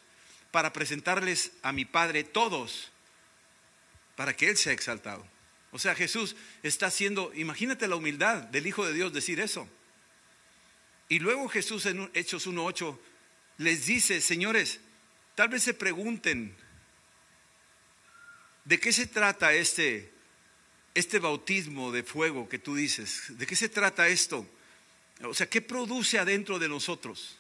para 0.52 0.74
presentarles 0.74 1.52
a 1.62 1.72
mi 1.72 1.86
Padre 1.86 2.24
todos, 2.24 2.92
para 4.16 4.36
que 4.36 4.50
Él 4.50 4.58
sea 4.58 4.74
exaltado. 4.74 5.26
O 5.72 5.80
sea, 5.80 5.96
Jesús 5.96 6.36
está 6.64 6.88
haciendo, 6.88 7.32
imagínate 7.36 7.88
la 7.88 7.96
humildad 7.96 8.38
del 8.44 8.66
Hijo 8.68 8.86
de 8.86 8.94
Dios 8.94 9.14
decir 9.14 9.40
eso. 9.40 9.68
Y 11.10 11.20
luego 11.20 11.48
Jesús 11.48 11.86
en 11.86 12.10
Hechos 12.14 12.48
1.8 12.48 12.98
les 13.58 13.86
dice, 13.86 14.22
señores, 14.22 14.80
tal 15.36 15.50
vez 15.50 15.64
se 15.64 15.74
pregunten, 15.74 16.56
¿de 18.66 18.80
qué 18.80 18.92
se 18.92 19.08
trata 19.08 19.54
este, 19.54 20.12
este 20.94 21.20
bautismo 21.20 21.92
de 21.92 22.04
fuego 22.04 22.50
que 22.50 22.60
tú 22.60 22.76
dices? 22.76 23.38
¿De 23.38 23.46
qué 23.46 23.56
se 23.56 23.70
trata 23.70 24.08
esto? 24.08 24.48
O 25.24 25.34
sea, 25.34 25.50
¿qué 25.50 25.62
produce 25.62 26.20
adentro 26.20 26.60
de 26.60 26.70
nosotros? 26.70 27.38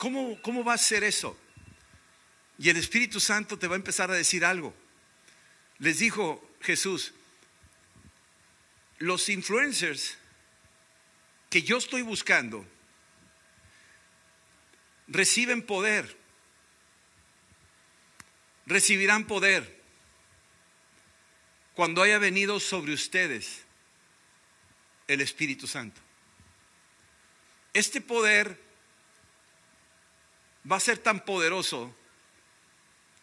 ¿Cómo, 0.00 0.40
cómo 0.40 0.64
va 0.64 0.72
a 0.72 0.78
ser 0.78 1.04
eso? 1.04 1.36
Y 2.58 2.70
el 2.70 2.78
Espíritu 2.78 3.20
Santo 3.20 3.58
te 3.58 3.66
va 3.66 3.74
a 3.74 3.76
empezar 3.76 4.10
a 4.10 4.14
decir 4.14 4.46
algo. 4.46 4.74
Les 5.78 5.98
dijo 5.98 6.42
Jesús, 6.62 7.12
los 8.96 9.28
influencers 9.28 10.16
que 11.50 11.60
yo 11.60 11.76
estoy 11.76 12.00
buscando 12.00 12.66
reciben 15.06 15.60
poder, 15.60 16.16
recibirán 18.64 19.26
poder 19.26 19.82
cuando 21.74 22.02
haya 22.02 22.18
venido 22.18 22.58
sobre 22.58 22.94
ustedes 22.94 23.64
el 25.08 25.20
Espíritu 25.20 25.66
Santo. 25.66 26.00
Este 27.74 28.00
poder 28.00 28.69
va 30.70 30.76
a 30.76 30.80
ser 30.80 30.98
tan 30.98 31.24
poderoso 31.24 31.94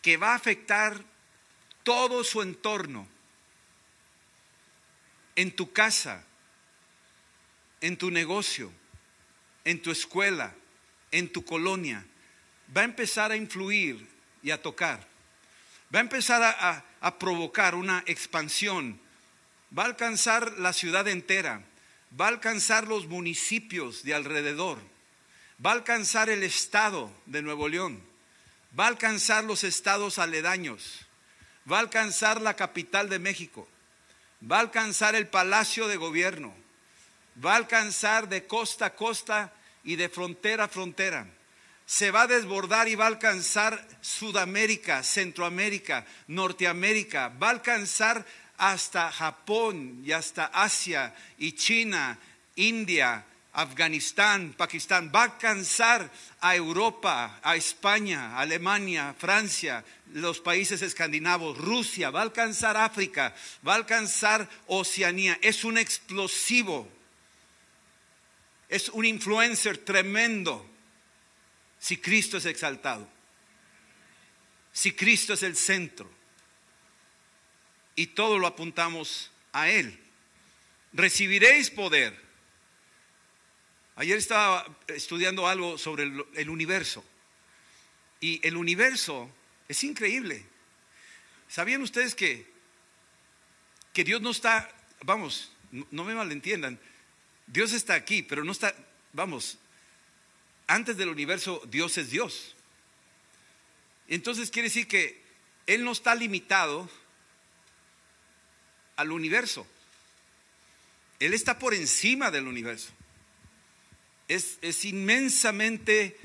que 0.02 0.17
va 0.17 0.32
a 0.32 0.36
afectar 0.36 1.04
todo 1.84 2.23
su 2.23 2.41
entorno, 2.41 3.08
en 5.36 5.56
tu 5.56 5.71
casa, 5.71 6.23
en 7.82 7.97
tu 7.97 8.10
negocio, 8.10 8.71
en 9.63 9.82
tu 9.82 9.91
escuela, 9.91 10.54
en 11.12 11.32
tu 11.32 11.45
colonia, 11.45 12.06
va 12.76 12.82
a 12.82 12.86
empezar 12.86 13.32
a 13.32 13.36
influir 13.36 14.08
y 14.41 14.52
a 14.52 14.62
tocar. 14.62 15.08
Va 15.93 16.00
a 16.00 16.02
empezar 16.02 16.41
a, 16.43 17.17
provocar 17.19 17.76
una 17.76 18.04
expansión. 18.08 19.00
Va 19.78 19.84
a 19.84 19.88
alcanzar 19.88 20.58
la 20.58 20.73
ciudad 20.73 21.08
entera. 21.08 21.63
Va 22.19 22.26
a 22.26 22.30
alcanzar 22.30 22.88
los 22.88 23.08
municipios 23.08 24.04
de 24.04 24.13
alrededor. 24.13 24.80
Va 25.63 25.72
a 25.72 25.74
alcanzar 25.74 26.30
el 26.30 26.43
estado 26.43 27.12
de 27.26 27.41
Nuevo 27.41 27.67
León. 27.67 28.04
Va 28.78 28.86
a 28.86 28.89
alcanzar 28.89 29.43
los 29.43 29.63
estados 29.63 30.20
aledaños. 30.20 31.06
Va 31.70 31.78
a 31.78 31.82
alcanzar 31.82 32.41
la 32.41 32.56
capital 32.56 33.10
de 33.10 33.17
México. 33.17 33.67
Va 34.50 34.58
a 34.58 34.62
alcanzar 34.62 35.15
el 35.15 35.28
palacio 35.28 35.88
de 35.88 35.98
gobierno. 35.98 36.54
Va 37.43 37.54
a 37.54 37.58
alcanzar 37.58 38.30
de 38.30 38.46
costa 38.46 38.88
a 38.88 38.96
costa 38.96 39.54
y 39.84 39.96
de 39.96 40.10
frontera 40.10 40.65
a 40.65 40.67
frontera. 40.67 41.28
Se 41.88 42.12
va 42.12 42.24
a 42.24 42.28
desbordar 42.28 42.88
y 42.88 42.96
va 42.96 43.06
a 43.06 43.08
alcanzar 43.08 43.88
Sudamérica, 44.02 45.04
Centroamérica, 45.04 46.06
Norteamérica, 46.28 47.30
va 47.30 47.48
a 47.48 47.52
alcanzar 47.52 48.26
hasta 48.58 49.12
Japón 49.12 50.04
y 50.04 50.12
hasta 50.12 50.46
Asia 50.48 51.15
y 51.38 51.54
China, 51.54 52.20
India, 52.56 53.26
Afganistán, 53.53 54.53
Pakistán, 54.55 55.12
va 55.13 55.21
a 55.21 55.23
alcanzar 55.25 56.12
a 56.41 56.55
Europa, 56.55 57.39
a 57.41 57.55
España, 57.55 58.38
Alemania, 58.38 59.15
Francia, 59.17 59.83
los 60.13 60.39
países 60.39 60.81
escandinavos, 60.81 61.57
Rusia, 61.57 62.12
va 62.12 62.19
a 62.19 62.23
alcanzar 62.23 62.77
África, 62.77 63.36
va 63.67 63.73
a 63.73 63.77
alcanzar 63.77 64.47
Oceanía. 64.67 65.39
Es 65.41 65.63
un 65.63 65.77
explosivo 65.77 66.88
es 68.69 68.89
un 68.89 69.05
influencer 69.05 69.77
tremendo 69.77 70.65
si 71.79 71.97
Cristo 71.97 72.38
es 72.38 72.45
exaltado, 72.45 73.07
si 74.73 74.91
Cristo 74.91 75.33
es 75.33 75.43
el 75.43 75.55
centro 75.55 76.10
y 77.95 78.07
todo 78.07 78.38
lo 78.38 78.47
apuntamos 78.47 79.31
a 79.53 79.69
Él. 79.69 79.97
Recibiréis 80.93 81.69
poder. 81.69 82.26
Ayer 83.97 84.19
estaba 84.19 84.63
estudiando 84.88 85.47
algo 85.47 85.79
sobre 85.79 86.03
el, 86.03 86.49
universo 86.51 87.03
y 88.19 88.39
el 88.47 88.55
universo 88.55 89.27
es 89.67 89.83
increíble. 89.83 90.45
¿Sabían 91.49 91.81
ustedes 91.81 92.13
que, 92.13 92.45
que 93.93 94.03
Dios 94.03 94.21
no 94.21 94.29
está, 94.29 94.69
vamos, 95.01 95.51
no 95.71 96.03
me 96.03 96.13
malentiendan, 96.13 96.79
Dios 97.47 97.73
está 97.73 97.95
aquí, 97.95 98.21
pero 98.21 98.43
no 98.43 98.51
está, 98.51 98.75
vamos, 99.13 99.57
antes 100.67 100.95
del 100.95 101.10
universo 101.10 101.63
Dios 101.67 101.97
es 101.97 102.12
Dios. 102.12 102.55
Entonces 104.07 104.51
quiere 104.51 104.67
decir 104.67 104.88
que 104.88 105.23
Él 105.65 105.83
no 105.83 105.91
está 105.91 106.13
limitado 106.13 106.88
al 108.95 109.12
universo. 109.12 109.65
Él 111.19 111.33
está 111.33 111.57
por 111.57 111.73
encima 111.73 112.29
del 112.29 112.47
universo. 112.47 112.91
Es, 114.27 114.85
inmensamente, 114.85 116.17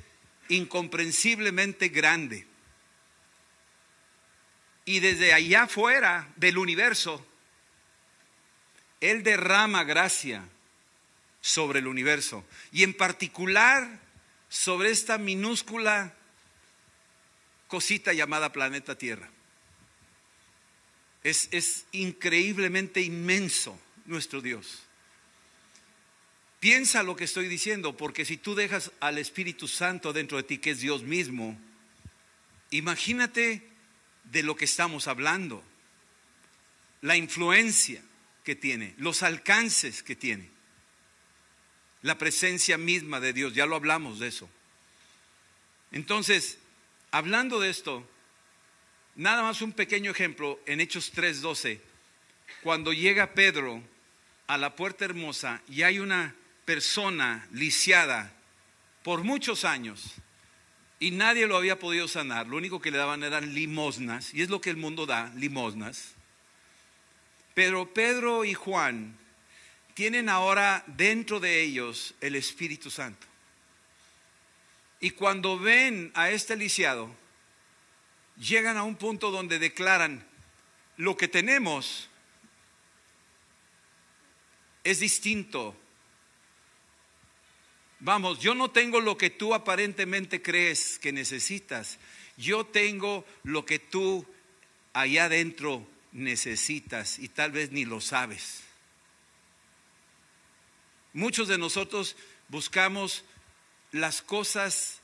incomprensiblemente 0.49 1.89
grande. 1.89 2.47
Y 4.85 5.01
desde 5.01 5.33
allá 5.33 5.65
afuera 5.65 6.33
del 6.37 6.59
universo, 6.59 7.25
Él 9.01 9.23
derrama 9.23 9.85
gracia 9.85 10.45
sobre 11.41 11.81
el 11.81 11.87
universo 11.87 12.45
y 12.71 12.83
en 12.83 12.95
particular 12.95 14.01
sobre 14.49 14.91
esta 14.91 15.19
minúscula 15.19 16.15
cosita 17.67 18.13
llamada 18.13 18.53
planeta 18.53 18.97
Tierra. 18.97 19.31
Es, 21.25 21.87
increíblemente 21.93 23.01
inmenso 23.01 23.79
nuestro 24.07 24.41
Dios. 24.41 24.83
Piensa 26.63 27.03
lo 27.03 27.17
que 27.17 27.25
estoy 27.25 27.49
diciendo, 27.49 27.97
porque 27.97 28.25
si 28.25 28.37
tú 28.37 28.55
dejas 28.55 28.93
al 29.01 29.19
Espíritu 29.19 29.67
Santo 29.67 30.13
dentro 30.13 30.37
de 30.37 30.45
ti, 30.45 30.59
que 30.59 30.71
es 30.71 30.79
Dios 30.79 31.03
mismo, 31.03 31.59
imagínate 32.71 33.69
de 34.31 34.45
lo 34.45 34.55
que 34.55 34.67
estamos 34.67 35.09
hablando, 35.09 35.65
la 37.01 37.17
influencia 37.17 38.01
que 38.45 38.55
tiene, 38.55 38.95
los 38.99 39.25
alcances 39.25 40.05
que 40.05 40.15
tiene 40.15 40.51
la 42.03 42.17
presencia 42.17 42.79
misma 42.79 43.19
de 43.19 43.33
Dios. 43.33 43.55
Ya 43.55 43.67
lo 43.67 43.75
hablamos 43.75 44.21
de 44.21 44.29
eso. 44.29 44.49
Entonces, 45.91 46.59
hablando 47.11 47.59
de 47.59 47.71
esto, 47.71 48.09
nada 49.17 49.43
más 49.43 49.63
un 49.63 49.73
pequeño 49.73 50.13
ejemplo 50.13 50.61
en 50.67 50.81
Hechos 50.81 51.11
3:12. 51.13 51.81
cuando 52.63 52.93
llega 52.93 53.35
Pedro 53.35 53.83
a 54.47 54.57
la 54.59 54.77
puerta 54.77 55.05
hermosa 55.05 55.61
y 55.69 55.83
hay 55.83 55.99
una 55.99 56.37
persona 56.65 57.47
lisiada 57.53 58.33
por 59.03 59.25
muchos 59.25 59.65
años 59.65 60.15
y 61.03 61.11
nadie 61.11 61.49
lo 61.49 61.57
había 61.57 61.81
podido 61.81 62.07
sanar, 62.07 62.47
lo 62.47 62.57
único 62.57 62.81
que 62.81 62.93
le 62.93 62.99
daban 62.99 63.25
eran 63.25 63.55
limosnas, 63.55 64.33
y 64.33 64.43
es 64.43 64.51
lo 64.51 64.61
que 64.61 64.71
el 64.71 64.77
mundo 64.77 65.05
da, 65.05 65.33
limosnas. 65.35 66.13
Pero 67.55 67.93
Pedro 67.93 68.45
y 68.45 68.55
Juan 68.55 69.19
tienen 69.95 70.29
ahora 70.29 70.85
dentro 70.87 71.41
de 71.41 71.61
ellos 71.61 72.15
el 72.21 72.37
Espíritu 72.37 72.89
Santo. 72.89 73.27
Y 75.01 75.11
cuando 75.11 75.59
ven 75.59 76.13
a 76.15 76.31
este 76.31 76.55
lisiado, 76.55 77.13
llegan 78.39 78.77
a 78.77 78.85
un 78.85 78.95
punto 78.95 79.33
donde 79.33 79.59
declaran, 79.59 80.25
lo 80.97 81.17
que 81.17 81.27
tenemos 81.27 82.09
es 84.85 85.01
distinto. 85.01 85.77
Vamos, 88.05 88.41
yo 88.41 88.57
no 88.57 88.69
tengo 88.69 89.01
lo 89.01 89.17
que 89.17 89.31
tú 89.31 89.55
aparentemente 89.55 90.43
crees 90.43 90.99
que 90.99 91.13
necesitas. 91.13 92.01
Yo 92.37 92.67
tengo 92.67 93.25
lo 93.45 93.65
que 93.65 93.79
tú 93.79 94.27
allá 94.93 95.27
adentro 95.27 95.87
necesitas 96.11 97.21
y 97.21 97.29
tal 97.29 97.53
vez 97.53 97.71
ni 97.71 97.85
lo 97.85 98.01
sabes. 98.01 98.65
Muchos 101.13 101.47
de 101.47 101.59
nosotros 101.59 102.17
buscamos 102.49 103.25
las 103.93 104.21
cosas 104.21 104.99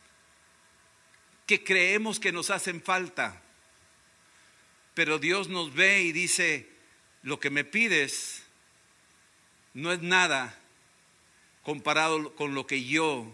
que 1.47 1.63
creemos 1.63 2.19
que 2.19 2.33
nos 2.33 2.51
hacen 2.51 2.83
falta. 2.83 3.41
Pero 4.95 5.21
Dios 5.21 5.49
nos 5.49 5.73
ve 5.73 6.03
y 6.03 6.11
dice, 6.11 6.69
lo 7.23 7.39
que 7.39 7.51
me 7.51 7.63
pides 7.63 8.43
no 9.73 9.93
es 9.93 10.03
nada 10.03 10.58
comparado 11.69 12.35
con 12.35 12.55
lo 12.55 12.67
que 12.67 12.83
yo 12.83 13.31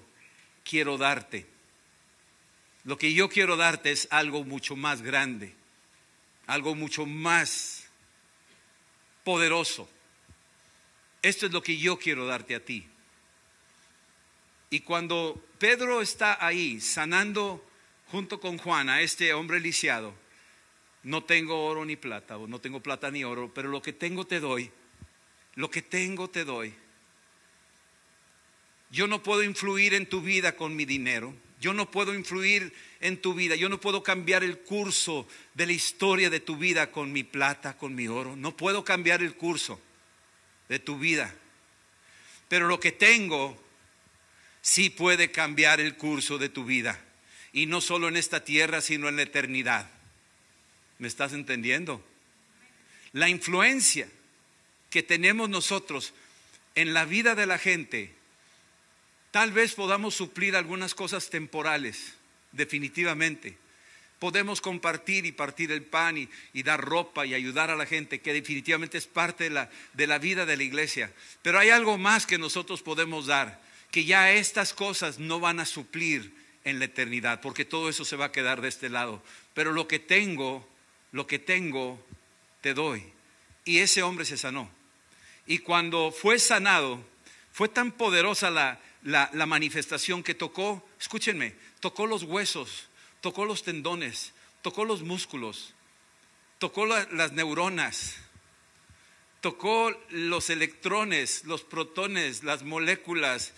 quiero 0.65 0.99
darte. 0.99 1.47
Lo 2.83 2.99
que 2.99 3.13
yo 3.13 3.29
quiero 3.29 3.57
darte 3.57 3.93
es 3.93 4.09
algo 4.11 4.43
mucho 4.43 4.75
más 4.75 5.03
grande, 5.03 5.55
algo 6.49 6.75
mucho 6.75 7.07
más 7.07 7.87
poderoso. 9.23 9.89
Esto 11.23 11.47
es 11.47 11.53
lo 11.53 11.63
que 11.63 11.79
yo 11.79 11.97
quiero 11.97 12.27
darte 12.27 12.57
a 12.57 12.65
ti. 12.65 12.85
Y 14.69 14.81
cuando 14.81 15.41
Pedro 15.61 16.03
está 16.03 16.45
ahí 16.45 16.81
sanando 16.81 17.65
junto 18.11 18.41
con 18.41 18.59
Juan 18.59 18.89
a 18.89 19.01
este 19.01 19.33
hombre 19.33 19.61
lisiado, 19.61 20.13
no 21.05 21.23
tengo 21.23 21.67
oro 21.67 21.85
ni 21.85 21.95
plata, 21.95 22.37
o 22.37 22.49
no 22.49 22.61
tengo 22.61 22.81
plata 22.81 23.13
ni 23.13 23.23
oro, 23.23 23.55
pero 23.55 23.69
lo 23.69 23.81
que 23.81 23.93
tengo 23.93 24.27
te 24.27 24.41
doy, 24.41 24.73
lo 25.55 25.71
que 25.71 25.83
tengo 25.83 26.29
te 26.29 26.45
doy. 26.45 26.75
Yo 28.95 29.09
no 29.09 29.25
puedo 29.25 29.43
influir 29.43 29.93
en 29.93 30.07
tu 30.07 30.21
vida 30.21 30.55
con 30.55 30.77
mi 30.77 30.85
dinero, 30.85 31.35
yo 31.61 31.75
no 31.75 31.91
puedo 31.91 32.15
influir 32.15 32.73
en 33.01 33.21
tu 33.21 33.35
vida, 33.35 33.57
yo 33.57 33.69
no 33.69 33.81
puedo 33.81 34.05
cambiar 34.05 34.45
el 34.45 34.61
curso 34.61 35.27
de 35.55 35.67
la 35.67 35.73
historia 35.73 36.31
de 36.31 36.39
tu 36.39 36.57
vida 36.57 36.93
con 36.93 37.13
mi 37.13 37.25
plata, 37.25 37.77
con 37.77 37.97
mi 37.97 38.07
oro, 38.07 38.37
no 38.37 38.57
puedo 38.57 38.85
cambiar 38.85 39.21
el 39.21 39.35
curso 39.35 39.81
de 40.69 40.79
tu 40.79 40.97
vida. 40.97 41.35
Pero 42.47 42.69
lo 42.69 42.79
que 42.79 42.93
tengo 42.93 43.61
sí 44.63 44.91
puede 44.91 45.33
cambiar 45.33 45.81
el 45.81 45.97
curso 45.97 46.39
de 46.39 46.49
tu 46.49 46.65
vida. 46.65 47.05
Y 47.53 47.67
no 47.67 47.81
solo 47.81 48.07
en 48.07 48.17
esta 48.17 48.45
tierra, 48.45 48.81
sino 48.81 49.09
en 49.09 49.17
la 49.17 49.23
eternidad. 49.23 49.91
¿Me 50.99 51.09
estás 51.09 51.33
entendiendo? 51.33 52.01
La 53.13 53.29
influencia 53.29 54.09
que 54.89 55.03
tenemos 55.03 55.51
nosotros 55.51 56.15
en 56.77 56.95
la 56.95 57.07
vida 57.07 57.35
de 57.35 57.47
la 57.47 57.59
gente, 57.59 58.15
tal 59.35 59.51
vez 59.51 59.75
podamos 59.75 60.15
suplir 60.15 60.55
algunas 60.55 60.95
cosas 60.95 61.29
temporales, 61.29 62.13
definitivamente. 62.53 63.59
Podemos 64.21 64.61
compartir 64.61 65.27
y 65.27 65.33
partir 65.33 65.73
el 65.73 65.83
pan 65.83 66.29
y, 66.53 66.63
dar 66.63 66.81
ropa 66.81 67.27
y 67.27 67.35
ayudar 67.35 67.69
a 67.69 67.75
la 67.75 67.85
gente, 67.85 68.21
que 68.21 68.33
definitivamente 68.33 68.97
es 68.97 69.09
parte 69.09 69.43
de 69.43 69.51
la, 69.51 69.71
de 69.93 70.07
la 70.07 70.19
vida 70.19 70.47
de 70.47 70.57
la 70.57 70.63
iglesia. 70.63 71.13
Pero 71.43 71.59
hay 71.59 71.71
algo 71.71 71.99
más 71.99 72.27
que 72.27 72.39
nosotros 72.39 72.83
podemos 72.83 73.27
dar 73.27 73.61
que 73.91 74.05
ya 74.05 74.31
estas 74.31 74.73
cosas 74.73 75.19
no 75.19 75.41
van 75.41 75.59
a 75.59 75.67
suplir 75.67 76.33
en 76.63 76.79
la 76.79 76.85
eternidad, 76.85 77.41
porque 77.41 77.65
todo 77.65 77.89
eso 77.89 78.05
se 78.05 78.15
va 78.15 78.27
a 78.27 78.33
quedar 78.33 78.61
de 78.61 78.69
este 78.69 78.89
lado. 78.89 79.21
Pero 79.53 79.73
lo 79.73 79.89
que 79.89 79.99
tengo, 79.99 80.65
lo 81.11 81.27
que 81.27 81.41
tengo, 81.41 82.01
te 82.61 82.73
doy. 82.73 83.03
Y 83.65 83.79
ese 83.79 84.05
hombre 84.05 84.27
se 84.27 84.39
sanó. 84.39 84.71
Y 85.45 85.59
cuando 85.59 86.13
fue 86.13 86.39
sanado, 86.39 87.05
fue 87.53 87.69
tan 87.69 87.91
poderosa 87.91 88.49
la, 88.51 88.81
la, 89.05 89.31
la 89.33 89.47
manifestación 89.47 90.23
que 90.23 90.35
tocó, 90.35 90.87
escúchenme, 90.99 91.55
tocó 91.81 92.07
los 92.07 92.25
huesos, 92.25 92.89
tocó 93.21 93.45
los 93.45 93.63
tendones, 93.63 94.33
tocó 94.63 94.85
los 94.85 95.03
músculos, 95.03 95.75
tocó 96.59 96.87
la, 96.87 97.07
las 97.13 97.33
neuronas, 97.33 98.17
tocó 99.41 99.93
los 100.09 100.49
electrones, 100.49 101.45
los 101.45 101.63
protones, 101.63 102.43
las 102.43 102.63
moléculas, 102.63 103.53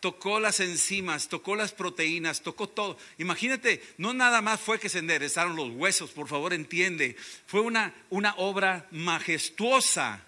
tocó 0.00 0.38
las 0.38 0.60
enzimas, 0.60 1.28
tocó 1.28 1.56
las 1.56 1.72
proteínas, 1.72 2.42
tocó 2.42 2.68
todo. 2.68 2.98
Imagínate, 3.16 3.82
no 3.96 4.12
nada 4.12 4.42
más 4.42 4.60
fue 4.60 4.78
que 4.78 4.90
se 4.90 4.98
enderezaron 4.98 5.56
los 5.56 5.70
huesos, 5.70 6.10
por 6.10 6.28
favor 6.28 6.52
entiende, 6.52 7.16
fue 7.46 7.60
una, 7.60 7.94
una 8.10 8.34
obra 8.36 8.86
majestuosa 8.90 10.24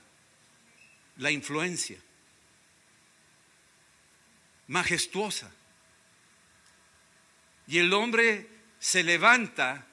la 1.18 1.30
influencia. 1.30 1.98
Majestuosa. 4.68 5.50
Y 7.66 7.78
el 7.78 7.92
hombre 7.92 8.48
se 8.78 9.02
levanta, 9.02 9.86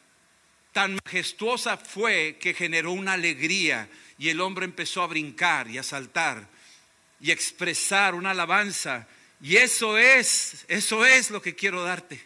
tan 0.73 0.97
majestuosa 1.05 1.77
fue 1.77 2.37
que 2.39 2.53
generó 2.53 2.91
una 2.91 3.13
alegría 3.13 3.89
y 4.17 4.29
el 4.29 4.41
hombre 4.41 4.65
empezó 4.65 5.03
a 5.03 5.07
brincar 5.07 5.69
y 5.69 5.77
a 5.77 5.83
saltar 5.83 6.47
y 7.19 7.29
a 7.29 7.33
expresar 7.33 8.15
una 8.15 8.31
alabanza 8.31 9.07
y 9.41 9.57
eso 9.57 9.97
es, 9.97 10.65
eso 10.67 11.05
es 11.05 11.31
lo 11.31 11.41
que 11.41 11.55
quiero 11.55 11.83
darte. 11.83 12.21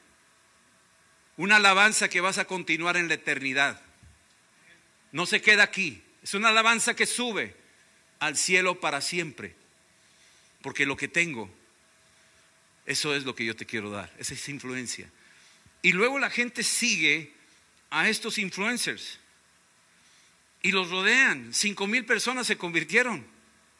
Una 1.38 1.58
alabanza 1.58 2.10
que 2.10 2.22
vas 2.22 2.38
a 2.38 2.46
continuar 2.46 2.98
en 2.98 3.08
la 3.08 3.16
eternidad. 3.16 3.82
No 5.12 5.26
se 5.26 5.42
queda 5.42 5.64
aquí. 5.64 6.02
Es 6.24 6.34
una 6.34 6.50
alabanza 6.50 6.96
que 6.96 7.06
sube 7.06 7.56
al 8.20 8.38
cielo 8.38 8.80
para 8.80 9.02
siempre. 9.02 9.56
Porque 10.62 10.86
lo 10.86 10.96
que 10.98 11.08
tengo, 11.08 11.54
eso 12.86 13.16
es 13.16 13.24
lo 13.24 13.36
que 13.36 13.46
yo 13.46 13.56
te 13.56 13.66
quiero 13.66 13.90
dar. 13.90 14.14
Esa 14.18 14.34
es 14.34 14.50
influencia. 14.50 15.10
Y 15.82 15.94
luego 15.94 16.20
la 16.20 16.30
gente 16.30 16.64
sigue 16.64 17.34
a 17.90 18.10
estos 18.10 18.38
influencers. 18.38 19.20
Y 20.62 20.72
los 20.72 20.90
rodean. 20.90 21.54
Cinco 21.54 21.88
mil 21.88 22.06
personas 22.06 22.48
se 22.48 22.58
convirtieron. 22.58 23.26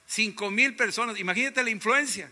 Cinco 0.08 0.52
mil 0.52 0.76
personas. 0.76 1.20
Imagínate 1.20 1.64
la 1.64 1.70
influencia. 1.70 2.32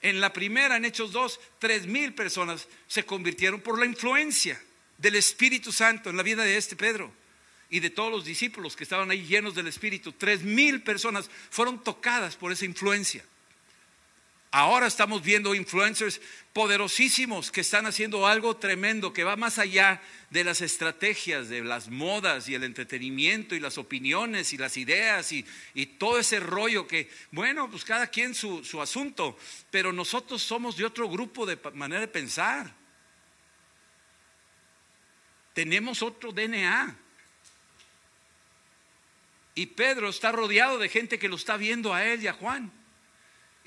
En 0.00 0.20
la 0.20 0.32
primera, 0.32 0.76
en 0.76 0.84
Hechos 0.84 1.10
2, 1.10 1.40
tres 1.58 1.86
mil 1.86 2.14
personas 2.14 2.68
se 2.86 3.04
convirtieron 3.04 3.60
por 3.60 3.78
la 3.78 3.86
influencia 3.86 4.60
del 4.96 5.16
Espíritu 5.16 5.72
Santo 5.72 6.10
en 6.10 6.16
la 6.16 6.22
vida 6.22 6.44
de 6.44 6.56
este 6.56 6.76
Pedro 6.76 7.12
y 7.70 7.80
de 7.80 7.90
todos 7.90 8.10
los 8.10 8.24
discípulos 8.24 8.76
que 8.76 8.84
estaban 8.84 9.10
ahí 9.10 9.26
llenos 9.26 9.54
del 9.54 9.66
Espíritu. 9.66 10.12
Tres 10.12 10.42
mil 10.42 10.82
personas 10.82 11.28
fueron 11.50 11.82
tocadas 11.82 12.36
por 12.36 12.52
esa 12.52 12.64
influencia. 12.64 13.24
Ahora 14.50 14.86
estamos 14.86 15.22
viendo 15.22 15.54
influencers 15.54 16.22
poderosísimos 16.54 17.50
que 17.50 17.60
están 17.60 17.84
haciendo 17.84 18.26
algo 18.26 18.56
tremendo 18.56 19.12
que 19.12 19.22
va 19.22 19.36
más 19.36 19.58
allá 19.58 20.00
de 20.30 20.42
las 20.42 20.62
estrategias, 20.62 21.50
de 21.50 21.62
las 21.62 21.90
modas 21.90 22.48
y 22.48 22.54
el 22.54 22.64
entretenimiento 22.64 23.54
y 23.54 23.60
las 23.60 23.76
opiniones 23.76 24.54
y 24.54 24.56
las 24.56 24.78
ideas 24.78 25.32
y, 25.32 25.44
todo 25.98 26.18
ese 26.18 26.40
rollo 26.40 26.86
que, 26.86 27.10
bueno, 27.30 27.70
pues 27.70 27.84
cada 27.84 28.06
quien 28.06 28.34
su, 28.34 28.64
su 28.64 28.80
asunto, 28.80 29.36
pero 29.70 29.92
nosotros 29.92 30.42
somos 30.42 30.78
de 30.78 30.86
otro 30.86 31.10
grupo 31.10 31.44
de 31.44 31.58
manera 31.74 32.00
de 32.00 32.08
pensar. 32.08 32.72
Tenemos 35.52 36.02
otro 36.02 36.32
DNA. 36.32 36.96
Y 39.56 39.66
Pedro 39.66 40.08
está 40.08 40.32
rodeado 40.32 40.78
de 40.78 40.88
gente 40.88 41.18
que 41.18 41.28
lo 41.28 41.36
está 41.36 41.56
viendo 41.56 41.92
a 41.92 42.06
él 42.06 42.22
y 42.22 42.28
a 42.28 42.32
Juan. 42.32 42.77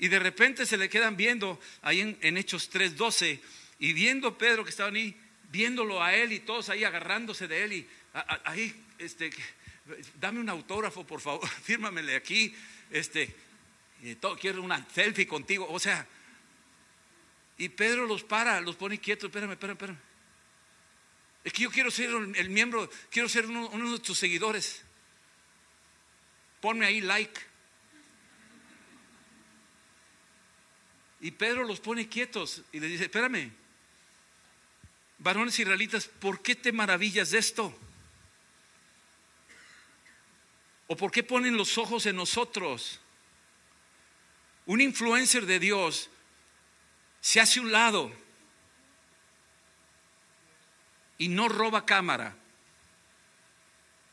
Y 0.02 0.08
de 0.08 0.18
repente 0.18 0.66
se 0.66 0.76
le 0.76 0.88
quedan 0.88 1.16
viendo 1.16 1.60
ahí 1.80 2.00
en, 2.00 2.18
en 2.22 2.36
Hechos 2.36 2.72
3:12 2.72 3.38
y 3.78 3.92
viendo 3.92 4.36
Pedro 4.36 4.64
que 4.64 4.70
estaban 4.70 4.96
ahí, 4.96 5.16
viéndolo 5.52 6.02
a 6.02 6.12
él 6.12 6.32
y 6.32 6.40
todos 6.40 6.70
ahí 6.70 6.82
agarrándose 6.82 7.46
de 7.46 7.62
él 7.62 7.72
y 7.72 7.88
ahí, 8.44 8.74
este, 8.98 9.30
dame 10.18 10.40
un 10.40 10.48
autógrafo 10.48 11.06
por 11.06 11.20
favor, 11.20 11.48
fírmamele 11.62 12.16
aquí, 12.16 12.52
este, 12.90 13.32
todo, 14.18 14.36
quiero 14.36 14.60
una 14.60 14.84
selfie 14.92 15.24
contigo, 15.24 15.68
o 15.70 15.78
sea, 15.78 16.04
y 17.56 17.68
Pedro 17.68 18.04
los 18.04 18.24
para, 18.24 18.60
los 18.60 18.74
pone 18.74 18.98
quietos, 18.98 19.28
espérame, 19.28 19.52
espérame, 19.52 19.76
espérame. 19.76 19.98
Es 21.44 21.52
que 21.52 21.62
yo 21.62 21.70
quiero 21.70 21.92
ser 21.92 22.10
el 22.10 22.50
miembro, 22.50 22.90
quiero 23.08 23.28
ser 23.28 23.46
uno, 23.46 23.68
uno 23.68 23.92
de 23.92 24.00
tus 24.00 24.18
seguidores. 24.18 24.82
ponme 26.60 26.86
ahí 26.86 27.00
like. 27.00 27.51
Y 31.22 31.30
Pedro 31.30 31.64
los 31.64 31.78
pone 31.78 32.08
quietos 32.08 32.62
y 32.72 32.80
les 32.80 32.90
dice, 32.90 33.04
espérame, 33.04 33.52
varones 35.18 35.56
israelitas, 35.56 36.08
¿por 36.08 36.42
qué 36.42 36.56
te 36.56 36.72
maravillas 36.72 37.30
de 37.30 37.38
esto? 37.38 37.72
¿O 40.88 40.96
por 40.96 41.12
qué 41.12 41.22
ponen 41.22 41.56
los 41.56 41.78
ojos 41.78 42.06
en 42.06 42.16
nosotros? 42.16 42.98
Un 44.66 44.80
influencer 44.80 45.46
de 45.46 45.60
Dios 45.60 46.10
se 47.20 47.40
hace 47.40 47.60
un 47.60 47.70
lado 47.70 48.12
y 51.18 51.28
no 51.28 51.48
roba 51.48 51.86
cámara 51.86 52.36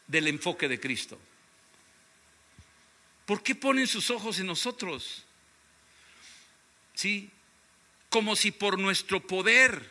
del 0.05 0.27
enfoque 0.27 0.67
de 0.67 0.79
Cristo. 0.79 1.19
¿Por 3.25 3.41
qué 3.41 3.55
ponen 3.55 3.87
sus 3.87 4.11
ojos 4.11 4.39
en 4.39 4.45
nosotros? 4.45 5.25
¿Sí? 6.99 7.31
Como 8.09 8.35
si 8.35 8.51
por 8.51 8.77
nuestro 8.77 9.25
poder, 9.25 9.89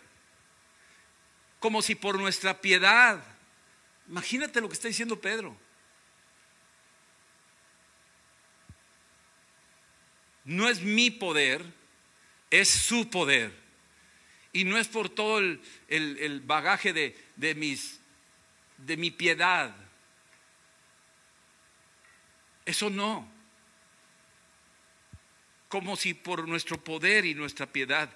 como 1.59 1.81
si 1.81 1.95
por 1.95 2.19
nuestra 2.19 2.61
piedad. 2.61 3.25
Imagínate 4.09 4.61
lo 4.61 4.69
que 4.69 4.75
está 4.75 4.89
diciendo 4.89 5.19
Pedro. 5.19 5.57
No 10.45 10.69
es 10.69 10.83
mi 10.83 11.11
poder, 11.11 11.65
es 12.51 12.69
su 12.69 13.09
poder. 13.09 13.55
Y 14.53 14.65
no 14.65 14.77
es 14.77 14.87
por 14.87 15.09
todo 15.09 15.39
el, 15.39 16.43
bagaje 16.45 16.93
de, 16.93 17.17
de, 17.37 17.55
mis, 17.55 18.01
de 18.77 18.99
mi 18.99 19.11
piedad. 19.11 19.75
Eso 22.67 22.91
no. 22.91 23.38
Como 25.69 25.97
si 25.97 26.15
por 26.15 26.49
nuestro 26.49 26.83
poder 26.83 27.27
y 27.27 27.35
nuestra 27.35 27.67
piedad 27.67 28.11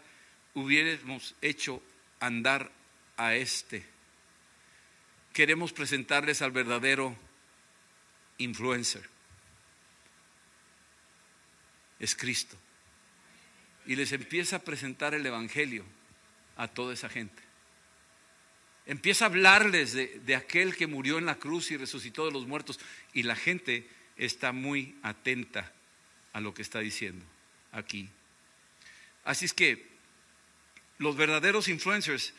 hubiéramos 0.54 1.34
hecho 1.42 1.82
andar 2.18 2.70
a 3.16 3.34
este. 3.34 3.84
Queremos 5.32 5.72
presentarles 5.72 6.42
al 6.42 6.52
verdadero 6.52 7.16
influencer. 8.38 9.02
Es 11.98 12.14
Cristo. 12.14 12.56
Y 13.86 13.96
les 13.96 14.12
empieza 14.12 14.56
a 14.56 14.62
presentar 14.62 15.14
el 15.14 15.26
Evangelio 15.26 15.84
a 16.56 16.68
toda 16.68 16.94
esa 16.94 17.08
gente. 17.08 17.42
Empieza 18.86 19.24
a 19.24 19.28
hablarles 19.28 19.92
de, 19.92 20.36
aquel 20.36 20.74
que 20.74 20.86
murió 20.86 21.18
en 21.18 21.26
la 21.26 21.36
cruz 21.36 21.70
y 21.70 21.76
resucitó 21.76 22.26
de 22.26 22.32
los 22.32 22.46
muertos. 22.46 22.80
Y 23.12 23.22
la 23.22 23.36
gente 23.36 23.88
está 24.16 24.52
muy 24.52 24.96
atenta 25.02 25.72
a 26.32 26.40
lo 26.40 26.54
que 26.54 26.62
está 26.62 26.80
diciendo 26.80 27.24
aquí. 27.72 28.08
Así 29.24 29.44
es 29.46 29.52
que 29.52 29.90
los 30.98 31.16
verdaderos 31.16 31.68
influencers 31.68 32.32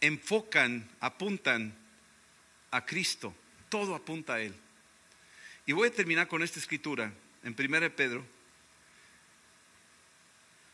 enfocan, 0.00 0.88
apuntan 1.00 1.74
a 2.70 2.84
Cristo. 2.84 3.34
Todo 3.68 3.94
apunta 3.94 4.34
a 4.34 4.40
Él. 4.40 4.54
Y 5.66 5.72
voy 5.72 5.88
a 5.88 5.92
terminar 5.92 6.28
con 6.28 6.42
esta 6.42 6.58
escritura 6.58 7.12
en 7.44 7.54
1 7.58 7.94
Pedro 7.94 8.24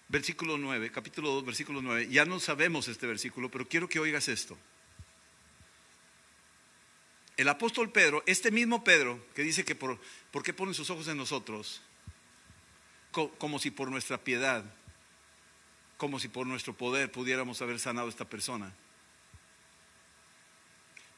versículo 0.09 0.57
9, 0.59 0.92
capítulo 0.92 1.31
2, 1.31 1.44
versículo 1.44 1.83
9. 1.83 2.09
Ya 2.09 2.25
no 2.25 2.38
sabemos 2.38 2.87
este 2.88 3.07
versículo, 3.07 3.51
pero 3.51 3.68
quiero 3.68 3.88
que 3.88 3.99
oigas 3.99 4.29
esto. 4.29 4.57
El 7.37 7.49
apóstol 7.49 7.90
Pedro, 7.90 8.23
este 8.27 8.53
mismo 8.53 8.85
Pedro, 8.85 9.27
que 9.35 9.42
dice 9.42 9.64
que 9.64 9.75
por, 9.75 9.99
¿por 10.31 10.44
qué 10.44 10.55
ponen 10.55 10.75
sus 10.75 10.88
ojos 10.90 11.09
en 11.09 11.16
nosotros? 11.16 11.83
Como 13.38 13.59
si 13.59 13.70
por 13.70 13.90
nuestra 13.90 14.18
piedad, 14.18 14.64
como 15.96 16.18
si 16.18 16.29
por 16.29 16.46
nuestro 16.46 16.74
poder 16.74 17.11
pudiéramos 17.11 17.62
haber 17.62 17.79
sanado 17.79 18.09
a 18.09 18.11
esta 18.11 18.29
persona. 18.29 18.72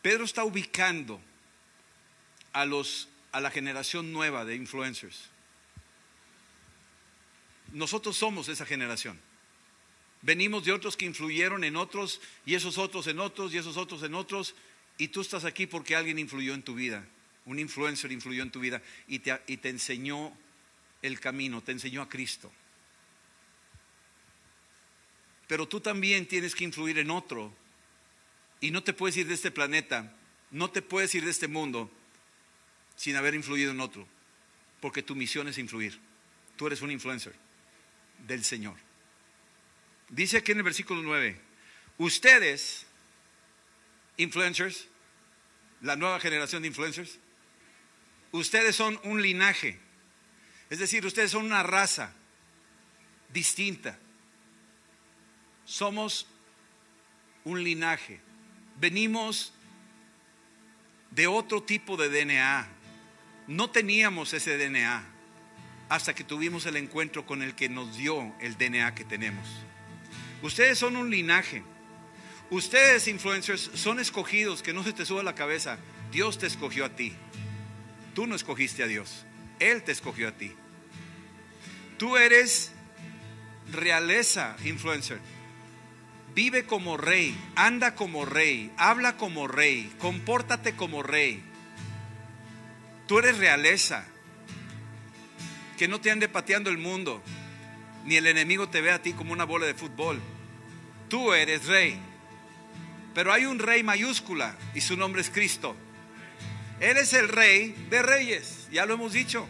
Pedro 0.02 0.24
está 0.24 0.44
ubicando 0.44 1.20
a, 2.52 2.64
los, 2.64 3.08
a 3.32 3.40
la 3.40 3.50
generación 3.50 4.12
nueva 4.12 4.44
de 4.44 4.54
influencers 4.54 5.30
nosotros 7.72 8.16
somos 8.16 8.48
esa 8.48 8.66
generación. 8.66 9.18
Venimos 10.22 10.64
de 10.64 10.72
otros 10.72 10.96
que 10.96 11.04
influyeron 11.04 11.64
en 11.64 11.76
otros 11.76 12.20
y 12.44 12.54
esos 12.54 12.78
otros 12.78 13.06
en 13.06 13.20
otros 13.20 13.52
y 13.52 13.58
esos 13.58 13.76
otros 13.76 14.02
en 14.02 14.14
otros 14.14 14.54
y 14.98 15.08
tú 15.08 15.20
estás 15.20 15.44
aquí 15.44 15.66
porque 15.66 15.94
alguien 15.94 16.18
influyó 16.18 16.54
en 16.54 16.62
tu 16.62 16.74
vida, 16.74 17.06
un 17.44 17.58
influencer 17.58 18.10
influyó 18.12 18.42
en 18.42 18.50
tu 18.50 18.60
vida 18.60 18.82
y 19.06 19.18
te, 19.18 19.38
y 19.46 19.58
te 19.58 19.68
enseñó 19.68 20.32
el 21.02 21.20
camino, 21.20 21.62
te 21.62 21.72
enseñó 21.72 22.02
a 22.02 22.08
Cristo. 22.08 22.52
Pero 25.46 25.68
tú 25.68 25.80
también 25.80 26.26
tienes 26.26 26.54
que 26.54 26.64
influir 26.64 26.98
en 26.98 27.10
otro 27.10 27.52
y 28.60 28.70
no 28.70 28.82
te 28.82 28.92
puedes 28.92 29.16
ir 29.16 29.26
de 29.28 29.34
este 29.34 29.50
planeta, 29.50 30.12
no 30.50 30.70
te 30.70 30.82
puedes 30.82 31.14
ir 31.14 31.24
de 31.24 31.30
este 31.30 31.48
mundo 31.48 31.90
sin 32.96 33.16
haber 33.16 33.34
influido 33.34 33.70
en 33.70 33.80
otro, 33.80 34.06
porque 34.80 35.02
tu 35.02 35.14
misión 35.14 35.48
es 35.48 35.58
influir. 35.58 35.98
Tú 36.56 36.66
eres 36.66 36.80
un 36.82 36.90
influencer 36.90 37.34
del 38.26 38.44
Señor. 38.44 38.76
Dice 40.08 40.38
aquí 40.38 40.52
en 40.52 40.58
el 40.58 40.64
versículo 40.64 41.02
9, 41.02 41.38
ustedes, 41.98 42.86
influencers, 44.16 44.88
la 45.82 45.96
nueva 45.96 46.18
generación 46.20 46.62
de 46.62 46.68
influencers, 46.68 47.18
ustedes 48.32 48.74
son 48.74 48.98
un 49.04 49.20
linaje, 49.20 49.78
es 50.70 50.78
decir, 50.78 51.04
ustedes 51.06 51.30
son 51.30 51.44
una 51.44 51.62
raza 51.62 52.12
distinta. 53.32 53.98
Somos 55.64 56.26
un 57.44 57.62
linaje, 57.62 58.20
venimos 58.78 59.52
de 61.10 61.26
otro 61.26 61.62
tipo 61.62 61.96
de 61.96 62.08
DNA, 62.08 62.68
no 63.48 63.70
teníamos 63.70 64.32
ese 64.32 64.58
DNA 64.58 65.04
hasta 65.88 66.14
que 66.14 66.24
tuvimos 66.24 66.66
el 66.66 66.76
encuentro 66.76 67.26
con 67.26 67.42
el 67.42 67.54
que 67.54 67.68
nos 67.68 67.96
dio 67.96 68.34
el 68.40 68.56
DNA 68.56 68.94
que 68.94 69.04
tenemos. 69.04 69.46
Ustedes 70.42 70.78
son 70.78 70.96
un 70.96 71.10
linaje. 71.10 71.62
Ustedes, 72.50 73.08
influencers, 73.08 73.70
son 73.74 73.98
escogidos, 73.98 74.62
que 74.62 74.72
no 74.72 74.84
se 74.84 74.92
te 74.92 75.04
suba 75.04 75.22
la 75.22 75.34
cabeza. 75.34 75.78
Dios 76.12 76.38
te 76.38 76.46
escogió 76.46 76.84
a 76.84 76.90
ti. 76.90 77.12
Tú 78.14 78.26
no 78.26 78.36
escogiste 78.36 78.82
a 78.82 78.86
Dios. 78.86 79.25
Él 79.58 79.82
te 79.82 79.92
escogió 79.92 80.28
a 80.28 80.32
ti. 80.32 80.52
Tú 81.98 82.16
eres 82.16 82.72
realeza, 83.72 84.56
influencer. 84.64 85.18
Vive 86.34 86.66
como 86.66 86.96
rey, 86.96 87.36
anda 87.54 87.94
como 87.94 88.26
rey, 88.26 88.70
habla 88.76 89.16
como 89.16 89.48
rey, 89.48 89.90
compórtate 89.98 90.76
como 90.76 91.02
rey. 91.02 91.42
Tú 93.06 93.18
eres 93.18 93.38
realeza 93.38 94.04
que 95.78 95.88
no 95.88 96.00
te 96.00 96.10
ande 96.10 96.28
pateando 96.28 96.70
el 96.70 96.78
mundo, 96.78 97.22
ni 98.04 98.16
el 98.16 98.26
enemigo 98.26 98.68
te 98.68 98.80
ve 98.80 98.90
a 98.90 99.00
ti 99.00 99.12
como 99.12 99.32
una 99.32 99.44
bola 99.44 99.66
de 99.66 99.74
fútbol. 99.74 100.20
Tú 101.08 101.32
eres 101.32 101.66
rey. 101.66 101.98
Pero 103.14 103.32
hay 103.32 103.46
un 103.46 103.58
rey 103.58 103.82
mayúscula 103.82 104.56
y 104.74 104.82
su 104.82 104.96
nombre 104.96 105.22
es 105.22 105.30
Cristo. 105.30 105.74
Él 106.80 106.96
es 106.96 107.12
el 107.12 107.28
rey 107.28 107.74
de 107.90 108.02
reyes, 108.02 108.68
ya 108.70 108.86
lo 108.86 108.94
hemos 108.94 109.12
dicho. 109.12 109.48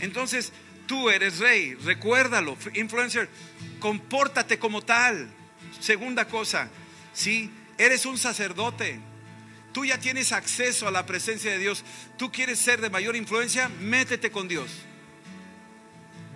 Entonces, 0.00 0.52
tú 0.86 1.10
eres 1.10 1.38
rey, 1.38 1.74
recuérdalo, 1.74 2.56
influencer, 2.74 3.28
compórtate 3.78 4.58
como 4.58 4.82
tal. 4.82 5.28
Segunda 5.80 6.26
cosa, 6.26 6.68
si 7.12 7.50
eres 7.78 8.06
un 8.06 8.18
sacerdote, 8.18 9.00
tú 9.72 9.84
ya 9.84 9.98
tienes 9.98 10.32
acceso 10.32 10.88
a 10.88 10.90
la 10.90 11.06
presencia 11.06 11.50
de 11.50 11.58
Dios, 11.58 11.84
tú 12.16 12.30
quieres 12.30 12.58
ser 12.58 12.80
de 12.80 12.90
mayor 12.90 13.16
influencia, 13.16 13.68
métete 13.80 14.30
con 14.30 14.48
Dios. 14.48 14.70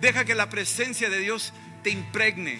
Deja 0.01 0.25
que 0.25 0.35
la 0.35 0.49
presencia 0.49 1.09
de 1.09 1.19
Dios 1.19 1.53
te 1.83 1.89
impregne, 1.89 2.59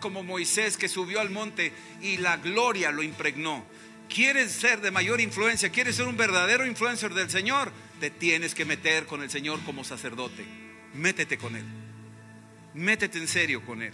como 0.00 0.22
Moisés 0.22 0.76
que 0.76 0.88
subió 0.88 1.20
al 1.20 1.30
monte 1.30 1.72
y 2.00 2.16
la 2.18 2.36
gloria 2.36 2.90
lo 2.90 3.02
impregnó. 3.02 3.64
¿Quieres 4.08 4.52
ser 4.52 4.80
de 4.80 4.90
mayor 4.90 5.20
influencia? 5.20 5.70
¿Quieres 5.70 5.96
ser 5.96 6.06
un 6.06 6.16
verdadero 6.16 6.66
influencer 6.66 7.12
del 7.14 7.30
Señor? 7.30 7.72
Te 8.00 8.10
tienes 8.10 8.54
que 8.54 8.64
meter 8.64 9.06
con 9.06 9.22
el 9.22 9.30
Señor 9.30 9.60
como 9.64 9.84
sacerdote. 9.84 10.44
Métete 10.94 11.38
con 11.38 11.56
Él. 11.56 11.64
Métete 12.74 13.18
en 13.18 13.28
serio 13.28 13.64
con 13.64 13.82
Él. 13.82 13.92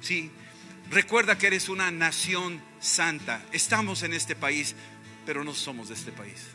Sí, 0.00 0.30
recuerda 0.90 1.38
que 1.38 1.46
eres 1.46 1.68
una 1.68 1.90
nación 1.90 2.62
santa. 2.80 3.42
Estamos 3.52 4.02
en 4.02 4.14
este 4.14 4.36
país, 4.36 4.74
pero 5.26 5.44
no 5.44 5.54
somos 5.54 5.88
de 5.88 5.94
este 5.94 6.12
país. 6.12 6.46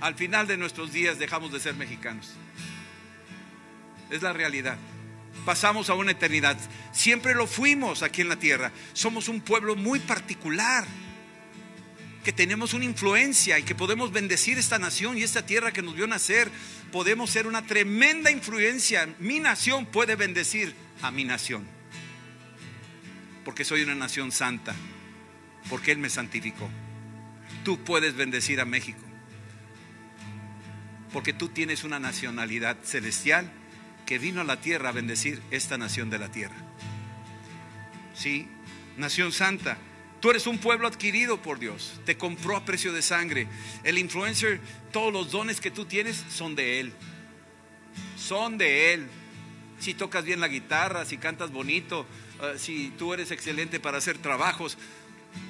Al 0.00 0.14
final 0.14 0.46
de 0.46 0.56
nuestros 0.56 0.92
días 0.92 1.18
dejamos 1.18 1.52
de 1.52 1.60
ser 1.60 1.74
mexicanos 1.74 2.34
es 4.10 4.22
la 4.22 4.32
realidad. 4.32 4.76
Pasamos 5.44 5.90
a 5.90 5.94
una 5.94 6.12
eternidad. 6.12 6.56
Siempre 6.92 7.34
lo 7.34 7.46
fuimos 7.46 8.02
aquí 8.02 8.22
en 8.22 8.28
la 8.28 8.36
tierra. 8.36 8.72
Somos 8.92 9.28
un 9.28 9.40
pueblo 9.40 9.76
muy 9.76 9.98
particular. 9.98 10.86
Que 12.24 12.32
tenemos 12.32 12.72
una 12.74 12.86
influencia 12.86 13.58
y 13.58 13.62
que 13.62 13.74
podemos 13.74 14.10
bendecir 14.10 14.58
esta 14.58 14.78
nación 14.78 15.16
y 15.16 15.22
esta 15.22 15.46
tierra 15.46 15.72
que 15.72 15.82
nos 15.82 15.94
vio 15.94 16.06
nacer. 16.06 16.50
Podemos 16.90 17.30
ser 17.30 17.46
una 17.46 17.66
tremenda 17.66 18.30
influencia. 18.30 19.14
Mi 19.20 19.38
nación 19.38 19.86
puede 19.86 20.16
bendecir 20.16 20.74
a 21.02 21.10
mi 21.10 21.24
nación. 21.24 21.66
Porque 23.44 23.64
soy 23.64 23.82
una 23.82 23.94
nación 23.94 24.32
santa. 24.32 24.74
Porque 25.68 25.92
Él 25.92 25.98
me 25.98 26.08
santificó. 26.08 26.68
Tú 27.62 27.84
puedes 27.84 28.16
bendecir 28.16 28.60
a 28.60 28.64
México. 28.64 29.00
Porque 31.12 31.34
tú 31.34 31.50
tienes 31.50 31.84
una 31.84 32.00
nacionalidad 32.00 32.78
celestial 32.82 33.52
que 34.06 34.18
vino 34.18 34.40
a 34.40 34.44
la 34.44 34.60
tierra 34.60 34.88
a 34.88 34.92
bendecir 34.92 35.42
esta 35.50 35.78
nación 35.78 36.08
de 36.10 36.18
la 36.18 36.32
tierra. 36.32 36.56
Sí, 38.14 38.48
nación 38.96 39.30
santa. 39.30 39.76
Tú 40.24 40.30
eres 40.30 40.46
un 40.46 40.56
pueblo 40.56 40.88
adquirido 40.88 41.36
por 41.42 41.58
Dios. 41.58 42.00
Te 42.06 42.16
compró 42.16 42.56
a 42.56 42.64
precio 42.64 42.94
de 42.94 43.02
sangre. 43.02 43.46
El 43.82 43.98
influencer, 43.98 44.58
todos 44.90 45.12
los 45.12 45.30
dones 45.30 45.60
que 45.60 45.70
tú 45.70 45.84
tienes 45.84 46.24
son 46.30 46.54
de 46.54 46.80
Él. 46.80 46.94
Son 48.16 48.56
de 48.56 48.94
Él. 48.94 49.06
Si 49.78 49.92
tocas 49.92 50.24
bien 50.24 50.40
la 50.40 50.48
guitarra, 50.48 51.04
si 51.04 51.18
cantas 51.18 51.52
bonito, 51.52 52.06
uh, 52.40 52.58
si 52.58 52.90
tú 52.96 53.12
eres 53.12 53.32
excelente 53.32 53.80
para 53.80 53.98
hacer 53.98 54.16
trabajos, 54.16 54.78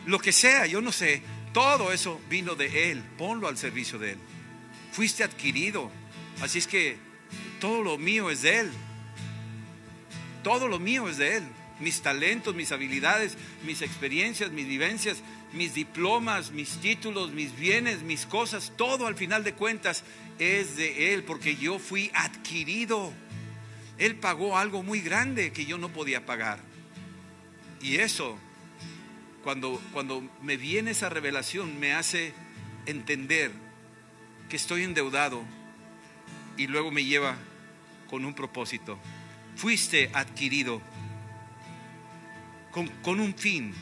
lo 0.06 0.18
que 0.18 0.32
sea, 0.32 0.66
yo 0.66 0.80
no 0.80 0.90
sé. 0.90 1.22
Todo 1.52 1.92
eso 1.92 2.20
vino 2.28 2.56
de 2.56 2.90
Él. 2.90 3.04
Ponlo 3.16 3.46
al 3.46 3.56
servicio 3.56 4.00
de 4.00 4.14
Él. 4.14 4.18
Fuiste 4.90 5.22
adquirido. 5.22 5.88
Así 6.42 6.58
es 6.58 6.66
que 6.66 6.96
todo 7.60 7.80
lo 7.80 7.96
mío 7.96 8.28
es 8.28 8.42
de 8.42 8.58
Él. 8.58 8.72
Todo 10.42 10.66
lo 10.66 10.80
mío 10.80 11.08
es 11.08 11.18
de 11.18 11.36
Él 11.36 11.44
mis 11.80 12.02
talentos, 12.02 12.54
mis 12.54 12.72
habilidades, 12.72 13.36
mis 13.64 13.82
experiencias, 13.82 14.50
mis 14.52 14.66
vivencias, 14.66 15.22
mis 15.52 15.74
diplomas, 15.74 16.50
mis 16.50 16.78
títulos, 16.78 17.32
mis 17.32 17.56
bienes, 17.56 18.02
mis 18.02 18.26
cosas, 18.26 18.72
todo 18.76 19.06
al 19.06 19.16
final 19.16 19.44
de 19.44 19.54
cuentas 19.54 20.04
es 20.38 20.76
de 20.76 21.14
Él, 21.14 21.24
porque 21.24 21.56
yo 21.56 21.78
fui 21.78 22.10
adquirido. 22.14 23.12
Él 23.98 24.16
pagó 24.16 24.58
algo 24.58 24.82
muy 24.82 25.00
grande 25.00 25.52
que 25.52 25.66
yo 25.66 25.78
no 25.78 25.90
podía 25.90 26.26
pagar. 26.26 26.58
Y 27.80 27.96
eso, 27.96 28.36
cuando, 29.42 29.80
cuando 29.92 30.28
me 30.42 30.56
viene 30.56 30.92
esa 30.92 31.08
revelación, 31.08 31.78
me 31.78 31.92
hace 31.92 32.34
entender 32.86 33.52
que 34.48 34.56
estoy 34.56 34.82
endeudado 34.82 35.44
y 36.56 36.66
luego 36.66 36.90
me 36.90 37.04
lleva 37.04 37.36
con 38.08 38.24
un 38.24 38.34
propósito. 38.34 38.98
Fuiste 39.56 40.10
adquirido 40.14 40.80
con, 42.74 43.20
un 43.20 43.34
fin. 43.34 43.72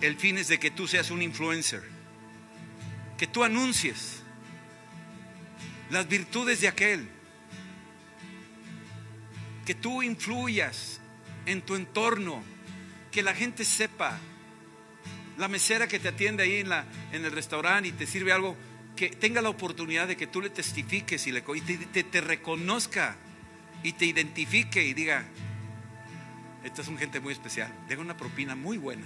El 0.00 0.16
fin 0.16 0.38
es 0.38 0.48
de 0.48 0.58
que 0.58 0.70
tú 0.70 0.88
seas 0.88 1.10
un 1.10 1.20
influencer, 1.20 1.82
que 3.18 3.26
tú 3.26 3.44
anuncies 3.44 4.22
las 5.90 6.08
virtudes 6.08 6.60
de 6.60 6.68
aquel, 6.68 7.06
que 9.66 9.74
tú 9.74 10.02
influyas 10.02 11.00
en 11.44 11.60
tu 11.60 11.74
entorno, 11.74 12.42
que 13.10 13.22
la 13.22 13.34
gente 13.34 13.64
sepa, 13.64 14.18
la 15.36 15.48
mesera 15.48 15.86
que 15.86 15.98
te 15.98 16.08
atiende 16.08 16.44
ahí 16.44 16.56
en, 16.56 16.70
la, 16.70 16.86
en 17.12 17.24
el 17.24 17.32
restaurante 17.32 17.90
y 17.90 17.92
te 17.92 18.06
sirve 18.06 18.32
algo, 18.32 18.56
que 18.96 19.10
tenga 19.10 19.42
la 19.42 19.50
oportunidad 19.50 20.08
de 20.08 20.16
que 20.16 20.26
tú 20.26 20.40
le 20.40 20.50
testifiques 20.50 21.26
y, 21.26 21.32
le, 21.32 21.42
te, 21.42 22.04
te 22.04 22.20
reconozca 22.20 23.16
y 23.82 23.92
te 23.92 24.06
identifique 24.06 24.84
y 24.84 24.94
diga, 24.94 25.26
esta 26.64 26.82
es 26.82 26.88
un 26.88 26.98
gente 26.98 27.20
muy 27.20 27.32
especial. 27.32 27.72
Deja 27.88 28.00
una 28.00 28.16
propina 28.16 28.54
muy 28.54 28.78
buena. 28.78 29.04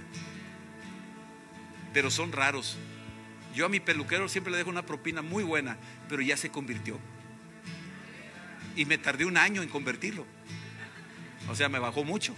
Pero 1.93 2.09
son 2.09 2.31
raros. 2.31 2.77
Yo 3.53 3.65
a 3.65 3.69
mi 3.69 3.79
peluquero 3.79 4.27
siempre 4.27 4.51
le 4.51 4.57
dejo 4.57 4.69
una 4.69 4.85
propina 4.85 5.21
muy 5.21 5.43
buena, 5.43 5.77
pero 6.09 6.21
ya 6.21 6.35
se 6.35 6.49
convirtió. 6.49 6.99
Y 8.75 8.85
me 8.85 8.97
tardé 8.97 9.25
un 9.25 9.37
año 9.37 9.61
en 9.61 9.69
convertirlo. 9.69 10.25
O 11.49 11.55
sea, 11.55 11.69
me 11.69 11.77
bajó 11.77 12.03
mucho. 12.03 12.35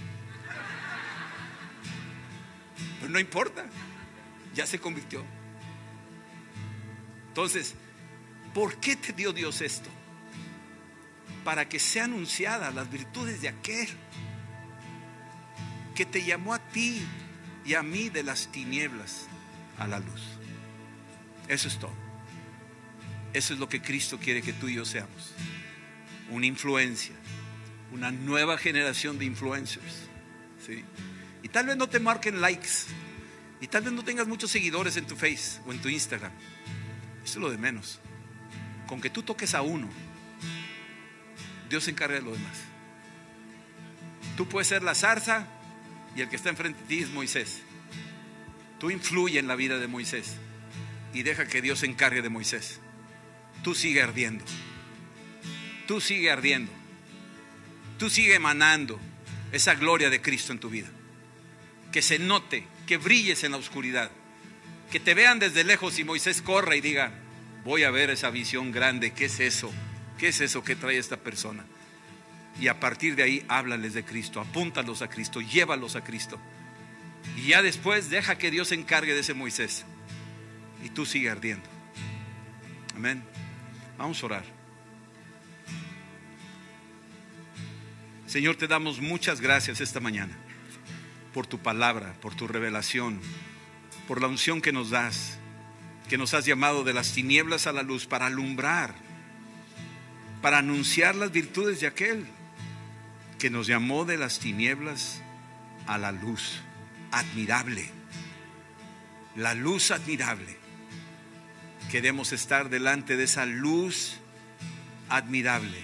Pero 3.00 3.12
no 3.12 3.20
importa. 3.20 3.66
Ya 4.54 4.66
se 4.66 4.80
convirtió. 4.80 5.24
Entonces, 7.30 7.76
¿por 8.54 8.78
qué 8.80 8.96
te 8.96 9.14
dio 9.14 9.32
Dios 9.32 9.62
esto? 9.62 9.90
Para 11.44 11.70
que 11.70 11.80
sea 11.80 12.06
anunciada 12.06 12.72
las 12.72 12.90
virtudes 12.90 13.42
de 13.42 13.50
aquel 13.50 13.90
que 15.96 16.06
te 16.06 16.24
llamó 16.24 16.54
a 16.54 16.60
ti 16.60 17.02
y 17.66 17.74
a 17.74 17.82
mí 17.82 18.10
de 18.10 18.22
las 18.22 18.52
tinieblas 18.52 19.26
a 19.80 19.88
la 19.88 20.00
luz. 20.00 20.22
Eso 21.48 21.68
es 21.68 21.80
todo. 21.80 21.94
Eso 23.34 23.54
es 23.54 23.60
lo 23.60 23.68
que 23.68 23.82
Cristo 23.82 24.20
quiere 24.20 24.42
que 24.42 24.54
tú 24.54 24.68
y 24.68 24.76
yo 24.76 24.86
seamos. 24.86 25.34
Una 26.30 26.46
influencia, 26.46 27.16
una 27.92 28.12
nueva 28.12 28.58
generación 28.58 29.18
de 29.18 29.26
influencers. 29.26 30.08
¿sí? 30.66 30.84
Y 31.42 31.50
tal 31.50 31.68
vez 31.68 31.78
no 31.78 31.88
te 31.88 32.00
marquen 32.00 32.42
likes. 32.42 32.70
Y 33.62 33.68
tal 33.68 33.84
vez 33.84 33.94
no 33.94 34.04
tengas 34.04 34.28
muchos 34.28 34.52
seguidores 34.52 34.98
en 34.98 35.08
tu 35.08 35.16
Face 35.16 35.60
o 35.66 35.72
en 35.72 35.82
tu 35.82 35.90
Instagram. 35.90 36.32
Eso 37.24 37.34
es 37.34 37.36
lo 37.38 37.50
de 37.50 37.58
menos. 37.58 38.00
Con 38.86 39.02
que 39.02 39.10
tú 39.10 39.24
toques 39.24 39.56
a 39.56 39.62
uno, 39.62 39.90
Dios 41.70 41.86
se 41.86 41.92
encarga 41.92 42.16
de 42.16 42.22
lo 42.22 42.32
demás. 42.32 42.58
Tú 44.38 44.48
puedes 44.48 44.68
ser 44.68 44.84
la 44.84 44.94
zarza 44.94 45.48
y 46.16 46.22
el 46.22 46.30
que 46.30 46.36
está 46.36 46.50
enfrente 46.50 46.82
de 46.82 46.88
ti 46.88 47.00
es 47.00 47.10
Moisés. 47.10 47.62
Tú 48.80 48.90
influye 48.90 49.40
en 49.40 49.48
la 49.48 49.56
vida 49.56 49.80
de 49.80 49.88
Moisés 49.88 50.36
y 51.14 51.24
deja 51.24 51.48
que 51.48 51.62
Dios 51.62 51.80
se 51.80 51.86
encargue 51.86 52.22
de 52.22 52.30
Moisés. 52.30 52.80
Tú 53.64 53.76
sigue 53.76 54.02
ardiendo. 54.02 54.44
Tú 55.88 56.02
sigue 56.02 56.32
ardiendo. 56.32 56.72
Tú 57.98 58.10
sigue 58.10 58.36
emanando 58.36 59.00
esa 59.52 59.76
gloria 59.76 60.10
de 60.10 60.22
Cristo 60.22 60.52
en 60.52 60.60
tu 60.60 60.70
vida. 60.70 60.88
Que 61.92 62.02
se 62.02 62.20
note, 62.20 62.66
que 62.86 62.98
brilles 62.98 63.44
en 63.44 63.52
la 63.52 63.58
oscuridad. 63.58 64.12
Que 64.92 65.00
te 65.00 65.14
vean 65.14 65.40
desde 65.40 65.64
lejos 65.64 65.98
y 66.00 66.04
Moisés 66.04 66.42
corra 66.42 66.76
y 66.76 66.82
diga, 66.82 67.12
voy 67.64 67.84
a 67.84 67.92
ver 67.92 68.10
esa 68.10 68.30
visión 68.30 68.72
grande. 68.72 69.12
¿Qué 69.12 69.26
es 69.26 69.40
eso? 69.40 69.72
¿Qué 70.18 70.30
es 70.30 70.42
eso 70.42 70.64
que 70.64 70.76
trae 70.76 70.98
esta 70.98 71.18
persona? 71.18 71.66
Y 72.60 72.68
a 72.68 72.80
partir 72.80 73.16
de 73.16 73.24
ahí 73.24 73.46
háblales 73.48 73.94
de 73.94 74.06
Cristo, 74.06 74.40
apúntalos 74.40 75.02
a 75.02 75.10
Cristo, 75.10 75.42
llévalos 75.42 75.96
a 75.96 76.04
Cristo. 76.04 76.40
Y 77.38 77.50
ya 77.50 77.62
después 77.62 78.10
deja 78.10 78.38
que 78.38 78.52
Dios 78.52 78.70
se 78.70 78.76
encargue 78.76 79.14
de 79.14 79.20
ese 79.20 79.34
Moisés. 79.34 79.86
Y 80.84 80.90
tú 80.90 81.06
sigue 81.06 81.30
ardiendo. 81.30 81.68
Amén. 82.96 83.24
Vamos 83.98 84.22
a 84.22 84.26
orar. 84.26 84.44
Señor, 88.28 88.56
te 88.56 88.68
damos 88.68 89.02
muchas 89.02 89.42
gracias 89.42 89.82
esta 89.82 90.00
mañana 90.00 90.36
por 91.34 91.48
tu 91.48 91.60
palabra, 91.60 92.16
por 92.22 92.34
tu 92.34 92.48
revelación, 92.48 93.20
por 94.08 94.22
la 94.22 94.28
unción 94.28 94.62
que 94.62 94.72
nos 94.72 94.90
das, 94.90 95.38
que 96.08 96.18
nos 96.18 96.34
has 96.34 96.46
llamado 96.46 96.86
de 96.86 96.94
las 96.94 97.12
tinieblas 97.12 97.68
a 97.68 97.74
la 97.74 97.84
luz 97.84 98.06
para 98.06 98.28
alumbrar, 98.28 98.96
para 100.42 100.60
anunciar 100.60 101.16
las 101.16 101.32
virtudes 101.32 101.82
de 101.82 101.88
aquel 101.88 102.26
que 103.40 103.50
nos 103.50 103.68
llamó 103.68 104.06
de 104.06 104.18
las 104.18 104.40
tinieblas 104.40 105.22
a 105.88 105.98
la 105.98 106.12
luz 106.12 106.62
admirable. 107.12 107.90
La 109.36 109.54
luz 109.54 109.92
admirable. 109.92 110.58
Queremos 111.92 112.32
estar 112.32 112.70
delante 112.70 113.18
de 113.18 113.26
esa 113.26 113.46
luz 113.46 114.18
admirable. 115.10 115.78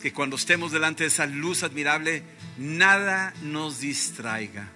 Que 0.00 0.12
cuando 0.12 0.36
estemos 0.36 0.72
delante 0.72 1.04
de 1.04 1.08
esa 1.08 1.26
luz 1.26 1.62
admirable, 1.62 2.22
nada 2.56 3.34
nos 3.42 3.80
distraiga. 3.80 4.68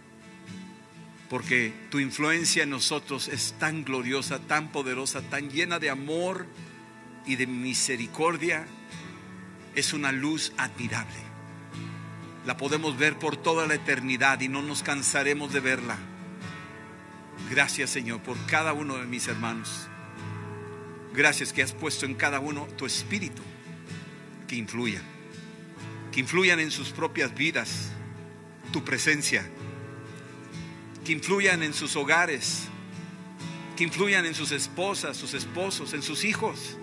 Porque 1.29 1.73
tu 1.91 2.01
influencia 2.01 2.65
en 2.65 2.71
nosotros 2.71 3.29
es 3.29 3.55
tan 3.61 3.85
gloriosa, 3.85 4.41
tan 4.41 4.73
poderosa, 4.73 5.23
tan 5.23 5.49
llena 5.49 5.79
de 5.79 5.91
amor 5.91 6.47
y 7.25 7.37
de 7.37 7.47
misericordia. 7.47 8.67
Es 9.77 9.93
una 9.93 10.11
luz 10.11 10.53
admirable 10.57 11.30
la 12.51 12.57
podemos 12.57 12.99
ver 12.99 13.17
por 13.17 13.37
toda 13.37 13.65
la 13.69 13.75
eternidad 13.75 14.41
y 14.41 14.49
no 14.49 14.61
nos 14.61 14.83
cansaremos 14.83 15.53
de 15.53 15.61
verla. 15.61 15.97
Gracias 17.49 17.91
Señor 17.91 18.21
por 18.23 18.37
cada 18.47 18.73
uno 18.73 18.97
de 18.97 19.07
mis 19.07 19.29
hermanos. 19.29 19.87
Gracias 21.15 21.53
que 21.53 21.63
has 21.63 21.73
puesto 21.73 22.07
en 22.07 22.17
cada 22.17 22.41
uno 22.41 22.67
tu 22.77 22.87
espíritu 22.87 23.41
que 24.49 24.57
influya, 24.57 25.01
que 26.11 26.19
influyan 26.19 26.59
en 26.59 26.73
sus 26.73 26.91
propias 26.91 27.33
vidas, 27.37 27.93
tu 28.73 28.83
presencia, 28.83 29.49
que 31.05 31.13
influyan 31.13 31.63
en 31.63 31.73
sus 31.73 31.95
hogares, 31.95 32.65
que 33.77 33.85
influyan 33.85 34.27
en 34.27 34.35
sus 34.35 34.51
esposas, 34.51 35.17
sus 35.17 35.35
esposos, 35.35 35.95
en 35.95 36.03
sus 36.03 36.25
hijos, 36.25 36.77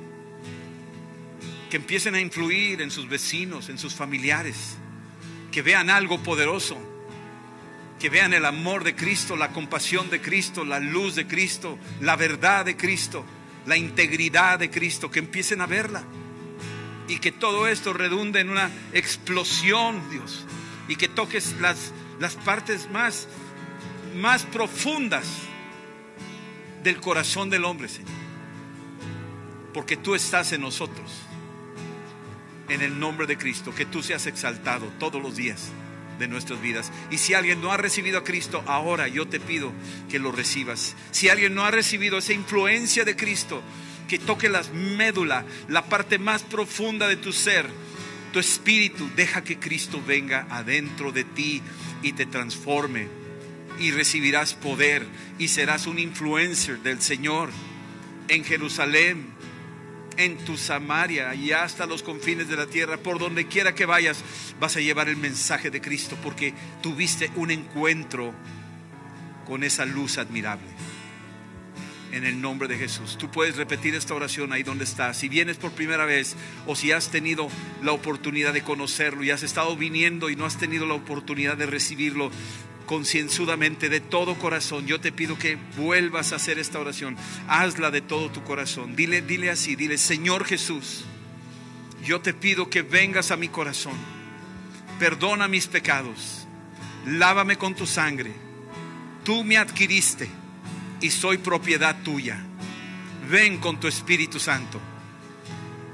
que 1.70 1.76
empiecen 1.76 2.15
a 2.15 2.22
influir 2.22 2.82
en 2.82 2.89
sus 2.89 3.09
vecinos, 3.09 3.68
en 3.68 3.78
sus 3.78 3.93
familiares 3.93 4.78
que 5.51 5.61
vean 5.61 5.89
algo 5.89 6.21
poderoso, 6.23 6.77
que 7.99 8.09
vean 8.09 8.33
el 8.33 8.45
amor 8.45 8.83
de 8.83 8.95
Cristo, 8.95 9.35
la 9.35 9.51
compasión 9.51 10.09
de 10.09 10.21
Cristo, 10.21 10.63
la 10.63 10.79
luz 10.79 11.15
de 11.15 11.27
Cristo, 11.27 11.77
la 12.01 12.15
verdad 12.15 12.65
de 12.65 12.77
Cristo, 12.77 13.25
la 13.65 13.77
integridad 13.77 14.59
de 14.59 14.69
Cristo, 14.69 15.09
que 15.09 15.19
empiecen 15.19 15.61
a 15.61 15.65
verla. 15.65 16.03
Y 17.07 17.19
que 17.19 17.31
todo 17.31 17.67
esto 17.67 17.93
redunde 17.93 18.41
en 18.41 18.49
una 18.49 18.69
explosión, 18.93 20.09
Dios. 20.11 20.45
Y 20.87 20.97
que 20.97 21.07
toques 21.07 21.55
las, 21.59 21.93
las 22.19 22.35
partes 22.35 22.89
más, 22.91 23.27
más 24.15 24.43
profundas 24.43 25.25
del 26.83 26.99
corazón 26.99 27.49
del 27.49 27.65
hombre, 27.65 27.87
Señor. 27.87 28.11
Porque 29.73 29.95
tú 29.95 30.15
estás 30.15 30.51
en 30.51 30.61
nosotros. 30.61 31.26
En 32.70 32.82
el 32.82 32.99
nombre 32.99 33.28
de 33.28 33.38
Cristo, 33.38 33.74
que 33.74 33.86
tú 33.86 34.03
seas 34.03 34.26
exaltado 34.26 34.88
todos 34.99 35.22
los 35.22 35.36
días 35.36 35.72
de 36.20 36.28
nuestras 36.28 36.61
vidas. 36.61 36.91
Y 37.11 37.18
si 37.18 37.34
alguien 37.34 37.61
no 37.61 37.72
ha 37.72 37.78
recibido 37.78 38.20
a 38.20 38.24
Cristo, 38.24 38.63
ahora 38.68 39.07
yo 39.07 39.28
te 39.28 39.39
pido 39.39 39.72
que 40.09 40.20
lo 40.20 40.32
recibas. 40.32 40.95
Si 41.11 41.30
alguien 41.30 41.55
no 41.55 41.63
ha 41.63 41.72
recibido 41.72 42.18
esa 42.18 42.34
influencia 42.34 43.05
de 43.05 43.15
Cristo, 43.15 43.61
que 44.07 44.20
toque 44.20 44.49
las 44.49 44.72
médula, 44.74 45.45
la 45.68 45.86
parte 45.86 46.18
más 46.18 46.43
profunda 46.43 47.07
de 47.07 47.18
tu 47.18 47.34
ser, 47.34 47.68
tu 48.34 48.39
espíritu, 48.39 49.09
deja 49.15 49.43
que 49.43 49.59
Cristo 49.59 50.01
venga 50.05 50.47
adentro 50.49 51.11
de 51.11 51.24
ti 51.24 51.61
y 52.01 52.13
te 52.13 52.26
transforme. 52.26 53.07
Y 53.80 53.91
recibirás 53.91 54.55
poder 54.55 55.05
y 55.38 55.49
serás 55.49 55.86
un 55.86 55.99
influencer 55.99 56.80
del 56.80 57.01
Señor 57.01 57.49
en 58.28 58.43
Jerusalén, 58.43 59.28
en 60.18 60.38
tu 60.38 60.57
Samaria 60.57 61.34
y 61.36 61.51
hasta 61.51 61.86
los 61.86 62.03
confines 62.03 62.49
de 62.49 62.57
la 62.57 62.68
tierra, 62.68 62.97
por 62.97 63.20
donde 63.20 63.47
quiera 63.47 63.76
que 63.76 63.86
vayas, 63.86 64.24
vas 64.59 64.76
a 64.76 64.82
llevar 64.82 65.09
el 65.09 65.18
mensaje 65.18 65.70
de 65.70 65.82
Cristo 65.82 66.18
porque 66.22 66.53
tuviste 66.82 67.32
un 67.36 67.51
encuentro 67.51 68.34
con 69.45 69.63
esa 69.63 69.86
luz 69.86 70.18
admirable. 70.18 70.68
En 72.11 72.26
el 72.26 72.41
nombre 72.41 72.68
de 72.68 72.78
Jesús. 72.78 73.18
Tú 73.18 73.30
puedes 73.30 73.57
repetir 73.57 73.93
esta 73.93 74.13
oración 74.13 74.53
ahí 74.53 74.63
donde 74.63 74.86
estás. 74.86 75.18
Si 75.18 75.28
vienes 75.28 75.57
por 75.57 75.72
primera 75.72 76.05
vez 76.05 76.36
o 76.65 76.76
si 76.76 76.91
has 76.91 77.09
tenido 77.09 77.49
la 77.84 77.91
oportunidad 77.91 78.53
de 78.53 78.63
conocerlo 78.63 79.24
y 79.24 79.30
has 79.30 79.43
estado 79.43 79.76
viniendo 79.76 80.30
y 80.30 80.36
no 80.36 80.45
has 80.45 80.57
tenido 80.57 80.86
la 80.86 80.93
oportunidad 80.93 81.57
de 81.57 81.65
recibirlo, 81.65 82.32
concienzudamente, 82.88 83.89
de 83.89 83.99
todo 83.99 84.39
corazón, 84.39 84.88
yo 84.88 84.99
te 84.99 85.11
pido 85.11 85.38
que 85.38 85.57
vuelvas 85.75 86.33
a 86.33 86.38
hacer 86.38 86.57
esta 86.57 86.79
oración. 86.79 87.15
Hazla 87.47 87.91
de 87.91 88.01
todo 88.01 88.31
tu 88.31 88.43
corazón. 88.43 88.95
Dile, 88.95 89.21
dile 89.21 89.51
así, 89.51 89.75
dile, 89.75 89.99
Señor 89.99 90.45
Jesús, 90.45 91.03
yo 92.03 92.21
te 92.21 92.33
pido 92.33 92.69
que 92.71 92.81
vengas 92.81 93.29
a 93.29 93.38
mi 93.38 93.49
corazón. 93.49 93.93
Perdona 94.97 95.47
mis 95.47 95.67
pecados. 95.67 96.47
Lávame 97.05 97.57
con 97.57 97.75
tu 97.75 97.85
sangre. 97.85 98.31
Tú 99.23 99.43
me 99.43 99.57
adquiriste 99.57 100.27
y 101.01 101.11
soy 101.11 101.38
propiedad 101.38 102.01
tuya. 102.03 102.39
Ven 103.29 103.57
con 103.59 103.79
tu 103.79 103.88
Espíritu 103.88 104.39
Santo 104.39 104.79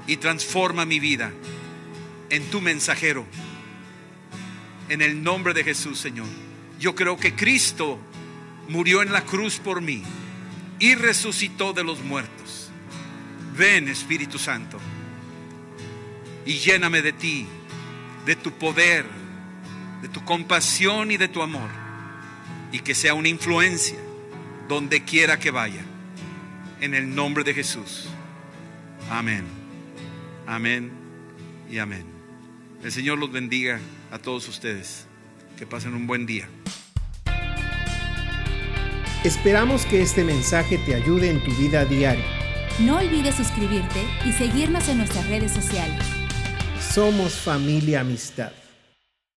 y 0.06 0.16
transforma 0.16 0.84
mi 0.84 1.00
vida 1.00 1.32
en 2.30 2.48
tu 2.50 2.60
mensajero. 2.60 3.26
En 4.88 5.02
el 5.02 5.22
nombre 5.22 5.54
de 5.54 5.64
Jesús, 5.64 5.98
Señor. 5.98 6.53
Yo 6.78 6.94
creo 6.94 7.16
que 7.16 7.34
Cristo 7.34 7.98
murió 8.68 9.02
en 9.02 9.12
la 9.12 9.24
cruz 9.24 9.58
por 9.58 9.80
mí 9.80 10.02
y 10.78 10.94
resucitó 10.94 11.72
de 11.72 11.84
los 11.84 12.00
muertos. 12.00 12.70
Ven, 13.56 13.88
Espíritu 13.88 14.38
Santo, 14.38 14.78
y 16.44 16.54
lléname 16.54 17.02
de 17.02 17.12
ti, 17.12 17.46
de 18.26 18.36
tu 18.36 18.50
poder, 18.52 19.06
de 20.02 20.08
tu 20.08 20.24
compasión 20.24 21.10
y 21.10 21.16
de 21.16 21.28
tu 21.28 21.42
amor, 21.42 21.70
y 22.72 22.80
que 22.80 22.94
sea 22.94 23.14
una 23.14 23.28
influencia 23.28 23.98
donde 24.68 25.04
quiera 25.04 25.38
que 25.38 25.50
vaya. 25.50 25.84
En 26.80 26.94
el 26.94 27.14
nombre 27.14 27.44
de 27.44 27.54
Jesús. 27.54 28.08
Amén. 29.08 29.44
Amén 30.46 30.90
y 31.70 31.78
amén. 31.78 32.04
El 32.82 32.92
Señor 32.92 33.18
los 33.18 33.32
bendiga 33.32 33.80
a 34.10 34.18
todos 34.18 34.48
ustedes. 34.48 35.06
Que 35.56 35.66
pasen 35.66 35.94
un 35.94 36.06
buen 36.06 36.26
día. 36.26 36.48
Esperamos 39.24 39.86
que 39.86 40.02
este 40.02 40.24
mensaje 40.24 40.78
te 40.78 40.94
ayude 40.94 41.30
en 41.30 41.42
tu 41.42 41.50
vida 41.52 41.84
diaria. 41.84 42.24
No 42.80 42.98
olvides 42.98 43.36
suscribirte 43.36 44.00
y 44.26 44.32
seguirnos 44.32 44.88
en 44.88 44.98
nuestras 44.98 45.26
redes 45.28 45.52
sociales. 45.52 46.04
Somos 46.80 47.34
familia 47.34 48.00
amistad. 48.00 48.52